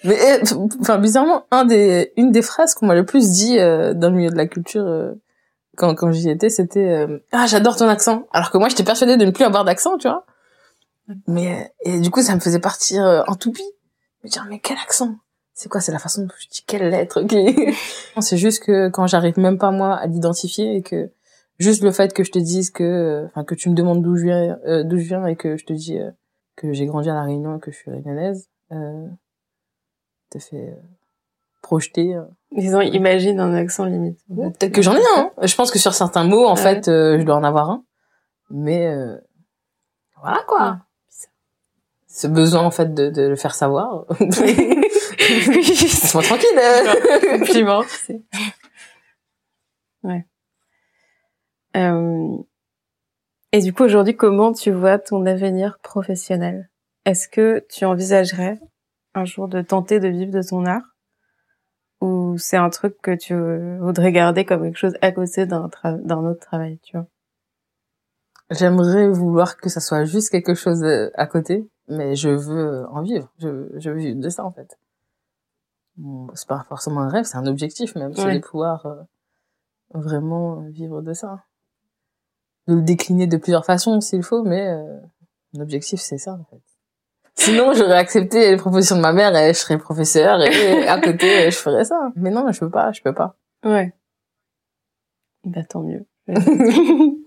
Mais 0.03 0.17
eh, 0.19 0.41
enfin 0.81 0.97
bizarrement, 0.97 1.45
un 1.51 1.65
des 1.65 2.11
une 2.17 2.31
des 2.31 2.41
phrases 2.41 2.73
qu'on 2.73 2.87
m'a 2.87 2.95
le 2.95 3.05
plus 3.05 3.31
dit 3.31 3.59
euh, 3.59 3.93
dans 3.93 4.09
le 4.09 4.15
milieu 4.15 4.31
de 4.31 4.35
la 4.35 4.47
culture 4.47 4.85
euh, 4.85 5.13
quand 5.77 5.95
quand 5.95 6.11
j'y 6.11 6.29
étais, 6.29 6.49
c'était 6.49 6.87
euh, 6.87 7.19
ah 7.31 7.45
j'adore 7.47 7.75
ton 7.75 7.87
accent. 7.87 8.27
Alors 8.31 8.51
que 8.51 8.57
moi 8.57 8.69
j'étais 8.69 8.83
persuadée 8.83 9.17
de 9.17 9.25
ne 9.25 9.31
plus 9.31 9.43
avoir 9.43 9.63
d'accent, 9.63 9.97
tu 9.97 10.07
vois. 10.07 10.25
Mais 11.27 11.73
et 11.83 11.99
du 11.99 12.09
coup 12.09 12.21
ça 12.21 12.35
me 12.35 12.39
faisait 12.39 12.59
partir 12.59 13.23
en 13.27 13.35
toupie. 13.35 13.69
Me 14.23 14.29
dire 14.29 14.45
mais 14.49 14.59
quel 14.59 14.77
accent? 14.77 15.15
C'est 15.53 15.69
quoi? 15.69 15.81
C'est 15.81 15.91
la 15.91 15.99
façon 15.99 16.23
dont 16.23 16.33
je 16.39 16.47
dis 16.47 16.63
quelle 16.65 16.89
lettre? 16.89 17.21
Okay. 17.23 17.73
C'est 18.19 18.37
juste 18.37 18.63
que 18.63 18.89
quand 18.89 19.07
j'arrive 19.07 19.37
même 19.37 19.57
pas 19.57 19.71
moi 19.71 19.95
à 19.95 20.07
l'identifier 20.07 20.75
et 20.75 20.81
que 20.81 21.11
juste 21.59 21.83
le 21.83 21.91
fait 21.91 22.13
que 22.13 22.23
je 22.23 22.31
te 22.31 22.39
dise 22.39 22.71
que 22.71 23.25
enfin 23.27 23.43
que 23.43 23.55
tu 23.55 23.69
me 23.69 23.75
demandes 23.75 24.01
d'où 24.01 24.15
je 24.15 24.23
viens 24.23 24.83
d'où 24.83 24.97
je 24.97 25.03
viens 25.05 25.25
et 25.25 25.35
que 25.35 25.57
je 25.57 25.65
te 25.65 25.73
dis 25.73 25.99
que 26.55 26.73
j'ai 26.73 26.85
grandi 26.85 27.09
à 27.09 27.13
La 27.13 27.23
Réunion 27.23 27.57
et 27.57 27.59
que 27.59 27.71
je 27.71 27.77
suis 27.77 27.91
réunionnaise, 27.91 28.49
euh, 28.71 29.07
te 30.29 30.39
fait 30.39 30.71
euh, 30.71 30.81
projeter. 31.61 32.19
Euh. 32.55 32.59
Disons, 32.59 32.81
imagine 32.81 33.39
un 33.39 33.53
accent 33.53 33.85
limite. 33.85 34.19
Peut-être 34.29 34.71
que 34.71 34.81
j'en 34.81 34.95
ai 34.95 35.03
un. 35.17 35.17
Hein. 35.17 35.31
Je 35.41 35.55
pense 35.55 35.71
que 35.71 35.79
sur 35.79 35.93
certains 35.93 36.23
mots, 36.23 36.45
en 36.45 36.55
fait, 36.55 36.87
euh, 36.87 37.19
je 37.19 37.23
dois 37.23 37.35
en 37.35 37.43
avoir 37.43 37.69
un. 37.69 37.83
Mais 38.49 38.87
euh, 38.87 39.17
voilà 40.21 40.43
quoi. 40.47 40.79
Ce 42.07 42.27
besoin 42.27 42.61
en 42.61 42.71
fait 42.71 42.93
de, 42.93 43.09
de 43.09 43.23
le 43.23 43.35
faire 43.35 43.55
savoir. 43.55 44.05
Laisse-moi 44.19 46.23
tranquille. 46.23 47.39
Compliment, 47.39 47.81
sais. 47.87 48.21
Ouais. 50.03 50.25
Euh, 51.75 52.37
et 53.51 53.61
du 53.61 53.73
coup, 53.73 53.83
aujourd'hui, 53.83 54.15
comment 54.15 54.53
tu 54.53 54.71
vois 54.71 54.99
ton 54.99 55.25
avenir 55.25 55.79
professionnel? 55.81 56.69
Est-ce 57.05 57.27
que 57.27 57.65
tu 57.69 57.85
envisagerais 57.85 58.59
un 59.13 59.25
jour 59.25 59.47
de 59.47 59.61
tenter 59.61 59.99
de 59.99 60.07
vivre 60.07 60.31
de 60.31 60.41
ton 60.41 60.65
art? 60.65 60.92
Ou 62.03 62.37
c'est 62.37 62.57
un 62.57 62.69
truc 62.69 63.01
que 63.01 63.15
tu 63.15 63.33
voudrais 63.79 64.11
garder 64.11 64.43
comme 64.43 64.63
quelque 64.63 64.77
chose 64.77 64.97
à 65.01 65.11
côté 65.11 65.45
d'un 65.45 65.69
d'un 65.83 66.25
autre 66.25 66.41
travail, 66.41 66.77
tu 66.83 66.97
vois? 66.97 67.07
J'aimerais 68.51 69.07
vouloir 69.07 69.55
que 69.55 69.69
ça 69.69 69.79
soit 69.79 70.03
juste 70.03 70.29
quelque 70.29 70.53
chose 70.53 70.83
euh, 70.83 71.09
à 71.15 71.27
côté, 71.27 71.65
mais 71.87 72.15
je 72.15 72.29
veux 72.29 72.85
en 72.89 73.01
vivre. 73.01 73.31
Je, 73.39 73.69
je 73.77 73.89
veux 73.89 73.97
vivre 73.97 74.19
de 74.19 74.29
ça, 74.29 74.43
en 74.43 74.51
fait. 74.51 74.77
Bon, 75.95 76.27
c'est 76.35 76.47
pas 76.47 76.65
forcément 76.67 77.01
un 77.01 77.09
rêve, 77.09 77.23
c'est 77.23 77.37
un 77.37 77.47
objectif 77.47 77.95
même, 77.95 78.13
c'est 78.13 78.35
de 78.35 78.39
pouvoir 78.39 78.85
euh, 78.85 79.01
vraiment 79.93 80.59
vivre 80.69 81.01
de 81.01 81.13
ça 81.13 81.43
de 82.67 82.75
le 82.75 82.81
décliner 82.81 83.27
de 83.27 83.37
plusieurs 83.37 83.65
façons 83.65 83.99
s'il 84.01 84.23
faut, 84.23 84.43
mais 84.43 84.67
euh, 84.67 84.99
l'objectif 85.53 85.99
c'est 86.01 86.17
ça 86.17 86.33
en 86.33 86.43
fait. 86.45 86.61
Sinon, 87.35 87.73
j'aurais 87.73 87.97
accepté 87.97 88.51
les 88.51 88.57
propositions 88.57 88.95
de 88.95 89.01
ma 89.01 89.11
mère 89.11 89.35
et 89.35 89.53
je 89.53 89.59
serais 89.59 89.77
professeur 89.77 90.41
et 90.41 90.87
à 90.87 90.99
côté 90.99 91.49
je 91.49 91.57
ferais 91.57 91.83
ça. 91.83 92.11
Mais 92.15 92.29
non, 92.29 92.51
je 92.51 92.59
peux 92.59 92.69
pas, 92.69 92.91
je 92.91 93.01
peux 93.01 93.13
pas. 93.13 93.35
Ouais. 93.65 93.93
Bah 95.43 95.63
tant 95.63 95.81
mieux. 95.81 96.05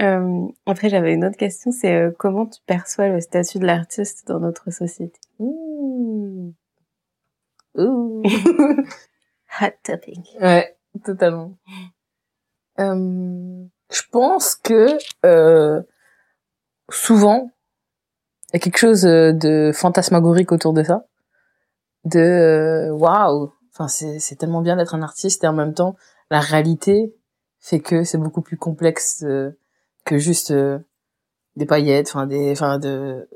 euh, 0.00 0.46
après, 0.66 0.88
j'avais 0.88 1.14
une 1.14 1.24
autre 1.24 1.36
question, 1.36 1.72
c'est 1.72 1.94
euh, 1.94 2.10
comment 2.16 2.46
tu 2.46 2.60
perçois 2.66 3.08
le 3.08 3.20
statut 3.20 3.58
de 3.58 3.66
l'artiste 3.66 4.28
dans 4.28 4.38
notre 4.38 4.70
société? 4.70 5.18
Ouh. 5.38 6.54
Ouh. 7.76 8.22
Hot 9.60 9.74
topic. 9.82 10.20
Ouais, 10.40 10.76
totalement. 11.04 11.56
Euh, 12.78 13.64
je 13.90 14.02
pense 14.10 14.56
que 14.56 14.98
euh, 15.24 15.82
souvent 16.90 17.50
y 18.54 18.56
a 18.56 18.60
quelque 18.60 18.78
chose 18.78 19.04
euh, 19.04 19.32
de 19.32 19.72
fantasmagorique 19.74 20.52
autour 20.52 20.72
de 20.72 20.82
ça. 20.82 21.06
De 22.04 22.18
euh, 22.18 22.90
waouh. 22.92 23.52
Enfin 23.72 23.88
c'est 23.88 24.18
c'est 24.20 24.36
tellement 24.36 24.62
bien 24.62 24.76
d'être 24.76 24.94
un 24.94 25.02
artiste 25.02 25.44
et 25.44 25.48
en 25.48 25.52
même 25.52 25.74
temps 25.74 25.96
la 26.30 26.40
réalité 26.40 27.14
fait 27.60 27.80
que 27.80 28.04
c'est 28.04 28.18
beaucoup 28.18 28.42
plus 28.42 28.56
complexe 28.56 29.22
euh, 29.24 29.56
que 30.04 30.18
juste 30.18 30.52
des 31.56 31.66
paillettes 31.66 32.08
enfin 32.08 32.26
des 32.26 32.52
enfin 32.52 32.78
de 32.78 33.28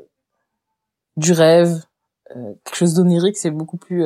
du 1.17 1.33
rêve. 1.33 1.83
Quelque 2.65 2.77
chose 2.77 2.95
d'onirique 2.95 3.39
c'est 3.39 3.51
beaucoup 3.51 3.79
plus 3.79 4.05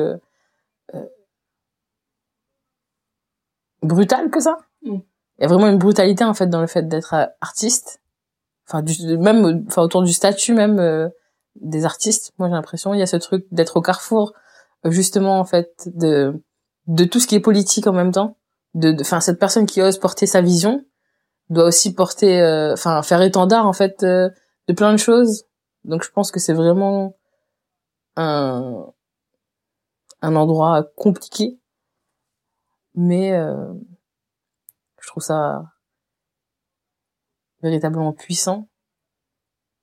brutal 3.83 4.29
que 4.29 4.39
ça. 4.39 4.57
Mm. 4.83 4.99
Il 5.37 5.41
y 5.41 5.45
a 5.45 5.47
vraiment 5.47 5.67
une 5.67 5.77
brutalité 5.77 6.23
en 6.23 6.33
fait 6.33 6.47
dans 6.47 6.61
le 6.61 6.67
fait 6.67 6.87
d'être 6.87 7.13
euh, 7.13 7.25
artiste 7.41 8.01
enfin 8.67 8.81
du, 8.81 9.17
même 9.17 9.65
enfin 9.67 9.81
autour 9.81 10.03
du 10.03 10.13
statut 10.13 10.53
même 10.53 10.79
euh, 10.79 11.09
des 11.55 11.85
artistes 11.85 12.33
moi 12.37 12.47
j'ai 12.47 12.53
l'impression 12.55 12.93
il 12.93 12.99
y 12.99 13.03
a 13.03 13.07
ce 13.07 13.17
truc 13.17 13.45
d'être 13.51 13.77
au 13.77 13.81
carrefour 13.81 14.33
euh, 14.85 14.91
justement 14.91 15.39
en 15.39 15.45
fait 15.45 15.89
de 15.93 16.41
de 16.87 17.05
tout 17.05 17.19
ce 17.19 17.27
qui 17.27 17.35
est 17.35 17.39
politique 17.39 17.87
en 17.87 17.93
même 17.93 18.11
temps 18.11 18.37
de 18.73 18.95
enfin 19.01 19.19
cette 19.19 19.39
personne 19.39 19.65
qui 19.65 19.81
ose 19.81 19.97
porter 19.97 20.25
sa 20.25 20.41
vision 20.41 20.85
doit 21.49 21.65
aussi 21.65 21.93
porter 21.93 22.41
enfin 22.73 23.03
faire 23.03 23.21
étendard 23.21 23.67
en 23.67 23.73
fait 23.73 24.03
de 24.67 24.73
plein 24.73 24.91
de 24.91 24.97
choses. 24.97 25.45
Donc 25.83 26.03
je 26.03 26.11
pense 26.11 26.31
que 26.31 26.39
c'est 26.39 26.53
vraiment 26.53 27.15
un 28.15 28.87
un 30.21 30.35
endroit 30.35 30.83
compliqué. 30.95 31.59
Mais 32.95 33.31
je 34.99 35.07
trouve 35.07 35.23
ça 35.23 35.72
véritablement 37.63 38.13
puissant 38.13 38.67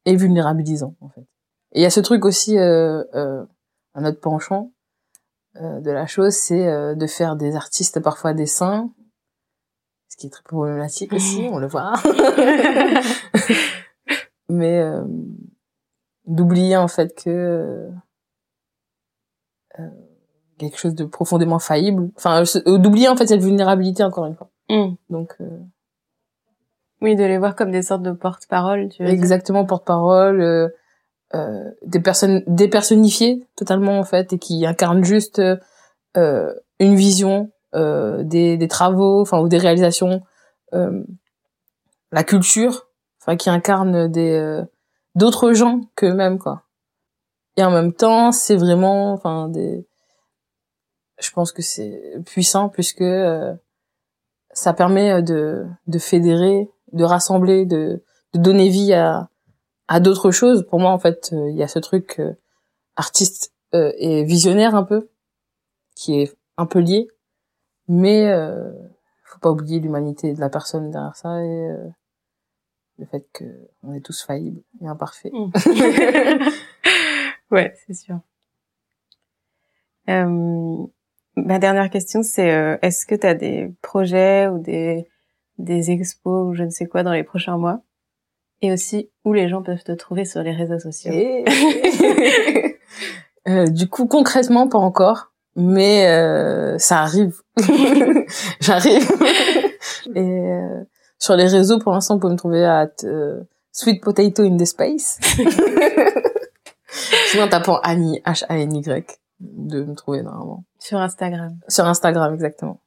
et 0.04 0.14
vulnérabilisant 0.14 0.94
en 1.00 1.08
fait. 1.08 1.26
Et 1.72 1.80
il 1.80 1.82
y 1.82 1.86
a 1.86 1.90
ce 1.90 2.00
truc 2.00 2.24
aussi, 2.24 2.58
euh, 2.58 3.02
euh, 3.14 3.44
un 3.94 4.04
autre 4.04 4.20
penchant 4.20 4.70
euh, 5.56 5.80
de 5.80 5.90
la 5.90 6.06
chose, 6.06 6.34
c'est 6.34 6.68
euh, 6.68 6.94
de 6.94 7.06
faire 7.08 7.34
des 7.34 7.56
artistes 7.56 7.98
parfois 8.00 8.34
des 8.34 8.46
saints, 8.46 8.92
ce 10.08 10.16
qui 10.16 10.28
est 10.28 10.30
très 10.30 10.44
problématique 10.44 11.12
aussi, 11.12 11.48
on 11.52 11.58
le 11.58 11.66
voit. 11.66 11.94
Mais 14.48 14.78
euh, 14.78 15.04
d'oublier 16.26 16.76
en 16.76 16.88
fait 16.88 17.20
que 17.20 17.88
quelque 20.58 20.76
chose 20.76 20.94
de 20.94 21.04
profondément 21.04 21.58
faillible, 21.58 22.10
enfin 22.16 22.42
d'oublier 22.66 23.08
en 23.08 23.16
fait 23.16 23.26
cette 23.26 23.42
vulnérabilité 23.42 24.02
encore 24.02 24.26
une 24.26 24.34
fois. 24.34 24.50
Mm. 24.68 24.94
Donc 25.08 25.34
euh... 25.40 25.58
oui, 27.00 27.16
de 27.16 27.24
les 27.24 27.38
voir 27.38 27.56
comme 27.56 27.70
des 27.70 27.82
sortes 27.82 28.02
de 28.02 28.12
porte-parole. 28.12 28.88
Exactement, 29.00 29.64
porte-parole, 29.64 30.40
euh, 30.40 30.68
euh, 31.34 31.70
des 31.84 32.00
personnes 32.00 32.42
dépersonnifiées 32.46 33.46
totalement 33.56 33.98
en 33.98 34.04
fait 34.04 34.32
et 34.32 34.38
qui 34.38 34.66
incarnent 34.66 35.04
juste 35.04 35.40
euh, 36.16 36.54
une 36.78 36.94
vision 36.96 37.52
euh, 37.74 38.22
des, 38.24 38.56
des 38.56 38.68
travaux, 38.68 39.20
enfin 39.20 39.40
ou 39.40 39.48
des 39.48 39.58
réalisations, 39.58 40.22
euh, 40.74 41.04
la 42.12 42.24
culture, 42.24 42.88
enfin 43.20 43.36
qui 43.36 43.48
incarnent 43.48 44.08
des 44.08 44.62
d'autres 45.14 45.52
gens 45.52 45.82
qu'eux-mêmes 45.96 46.38
quoi. 46.38 46.64
Et 47.56 47.64
en 47.64 47.70
même 47.70 47.92
temps, 47.92 48.32
c'est 48.32 48.56
vraiment, 48.56 49.12
enfin 49.12 49.48
des, 49.48 49.86
je 51.20 51.30
pense 51.30 51.52
que 51.52 51.62
c'est 51.62 52.14
puissant 52.24 52.68
puisque 52.68 53.04
ça 54.52 54.72
permet 54.72 55.12
euh, 55.12 55.22
de, 55.22 55.66
de 55.86 55.98
fédérer, 55.98 56.68
de 56.92 57.04
rassembler, 57.04 57.66
de, 57.66 58.02
de 58.32 58.38
donner 58.38 58.68
vie 58.68 58.92
à, 58.92 59.28
à 59.88 60.00
d'autres 60.00 60.30
choses. 60.30 60.66
Pour 60.66 60.80
moi, 60.80 60.90
en 60.90 60.98
fait, 60.98 61.30
euh, 61.32 61.50
il 61.50 61.56
y 61.56 61.62
a 61.62 61.68
ce 61.68 61.78
truc 61.78 62.18
euh, 62.18 62.32
artiste 62.96 63.52
et 63.72 64.24
visionnaire 64.24 64.74
un 64.74 64.82
peu, 64.82 65.10
qui 65.94 66.20
est 66.20 66.36
un 66.56 66.66
peu 66.66 66.80
lié, 66.80 67.06
mais 67.86 68.26
euh, 68.26 68.72
faut 69.22 69.38
pas 69.38 69.52
oublier 69.52 69.78
l'humanité 69.78 70.34
de 70.34 70.40
la 70.40 70.48
personne 70.48 70.90
derrière 70.90 71.14
ça 71.14 71.40
et 71.40 71.68
le 72.98 73.06
fait 73.06 73.24
que 73.32 73.44
on 73.84 73.94
est 73.94 74.00
tous 74.00 74.24
faillibles 74.24 74.60
et 74.82 74.88
imparfaits. 74.88 75.32
Mm. 75.32 75.52
ouais, 77.52 77.76
c'est 77.86 77.94
sûr. 77.94 78.18
Euh, 80.08 80.86
Ma 81.36 81.58
dernière 81.58 81.90
question, 81.90 82.22
c'est 82.22 82.52
euh, 82.52 82.76
est-ce 82.82 83.06
que 83.06 83.14
tu 83.14 83.26
as 83.26 83.34
des 83.34 83.72
projets 83.82 84.48
ou 84.48 84.58
des, 84.58 85.06
des 85.64 85.90
expos 85.90 86.48
ou 86.48 86.54
je 86.54 86.64
ne 86.64 86.70
sais 86.70 86.86
quoi 86.86 87.02
dans 87.02 87.12
les 87.12 87.24
prochains 87.24 87.56
mois 87.56 87.80
Et 88.62 88.72
aussi, 88.72 89.10
où 89.24 89.32
les 89.32 89.48
gens 89.48 89.62
peuvent 89.62 89.82
te 89.84 89.92
trouver 89.92 90.24
sur 90.24 90.42
les 90.42 90.52
réseaux 90.52 90.78
sociaux 90.78 91.12
euh, 93.48 93.66
Du 93.66 93.88
coup, 93.88 94.06
concrètement, 94.06 94.68
pas 94.68 94.78
encore. 94.78 95.32
mais 95.56 96.06
euh, 96.08 96.78
ça 96.78 97.00
arrive. 97.00 97.36
J'arrive. 98.60 99.10
Et 100.14 100.20
euh, 100.20 100.84
sur 101.18 101.36
les 101.36 101.46
réseaux, 101.46 101.78
pour 101.78 101.92
l'instant, 101.92 102.14
vous 102.14 102.20
pouvez 102.20 102.32
me 102.32 102.38
trouver 102.38 102.64
à 102.64 102.90
euh, 103.04 103.40
Sweet 103.72 104.02
Potato 104.02 104.42
in 104.42 104.56
the 104.56 104.64
Space. 104.64 105.18
Sinon, 107.30 107.44
en 107.44 107.48
tapant 107.48 107.78
Annie, 107.82 108.20
H-A-N-Y, 108.24 109.04
de 109.40 109.84
me 109.84 109.94
trouver 109.94 110.22
normalement. 110.22 110.64
Sur 110.78 110.98
Instagram. 110.98 111.58
Sur 111.68 111.86
Instagram, 111.86 112.34
exactement. 112.34 112.80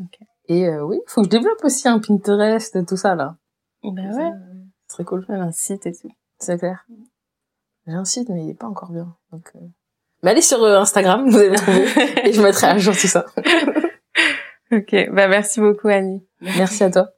Ok. 0.00 0.18
Et 0.48 0.66
euh, 0.66 0.82
oui, 0.82 0.98
faut 1.06 1.20
que 1.20 1.26
je 1.26 1.30
développe 1.30 1.62
aussi 1.62 1.88
un 1.88 1.98
Pinterest 1.98 2.74
et 2.74 2.84
tout 2.84 2.96
ça, 2.96 3.14
là. 3.14 3.36
Ben 3.82 4.12
ouais. 4.12 4.32
Ce 4.88 4.94
serait 4.94 5.04
cool. 5.04 5.24
Un 5.28 5.52
site 5.52 5.86
et 5.86 5.92
tout. 5.92 6.10
C'est 6.38 6.58
clair. 6.58 6.86
J'ai 7.86 7.92
un 7.92 8.04
site, 8.04 8.28
mais 8.30 8.44
il 8.44 8.50
est 8.50 8.54
pas 8.54 8.66
encore 8.66 8.90
bien. 8.90 9.14
Donc, 9.30 9.50
euh... 9.56 9.60
Mais 10.22 10.30
allez 10.30 10.42
sur 10.42 10.62
euh, 10.62 10.80
Instagram, 10.80 11.28
vous 11.28 11.36
allez 11.36 11.50
me 11.50 11.56
trouver, 11.56 12.28
et 12.28 12.32
je 12.32 12.42
mettrai 12.42 12.66
à 12.66 12.78
jour 12.78 12.94
tout 12.94 13.06
ça. 13.06 13.26
ok, 14.72 15.10
bah 15.12 15.28
merci 15.28 15.60
beaucoup 15.60 15.88
Annie. 15.88 16.26
Merci 16.40 16.82
à 16.82 16.90
toi. 16.90 17.10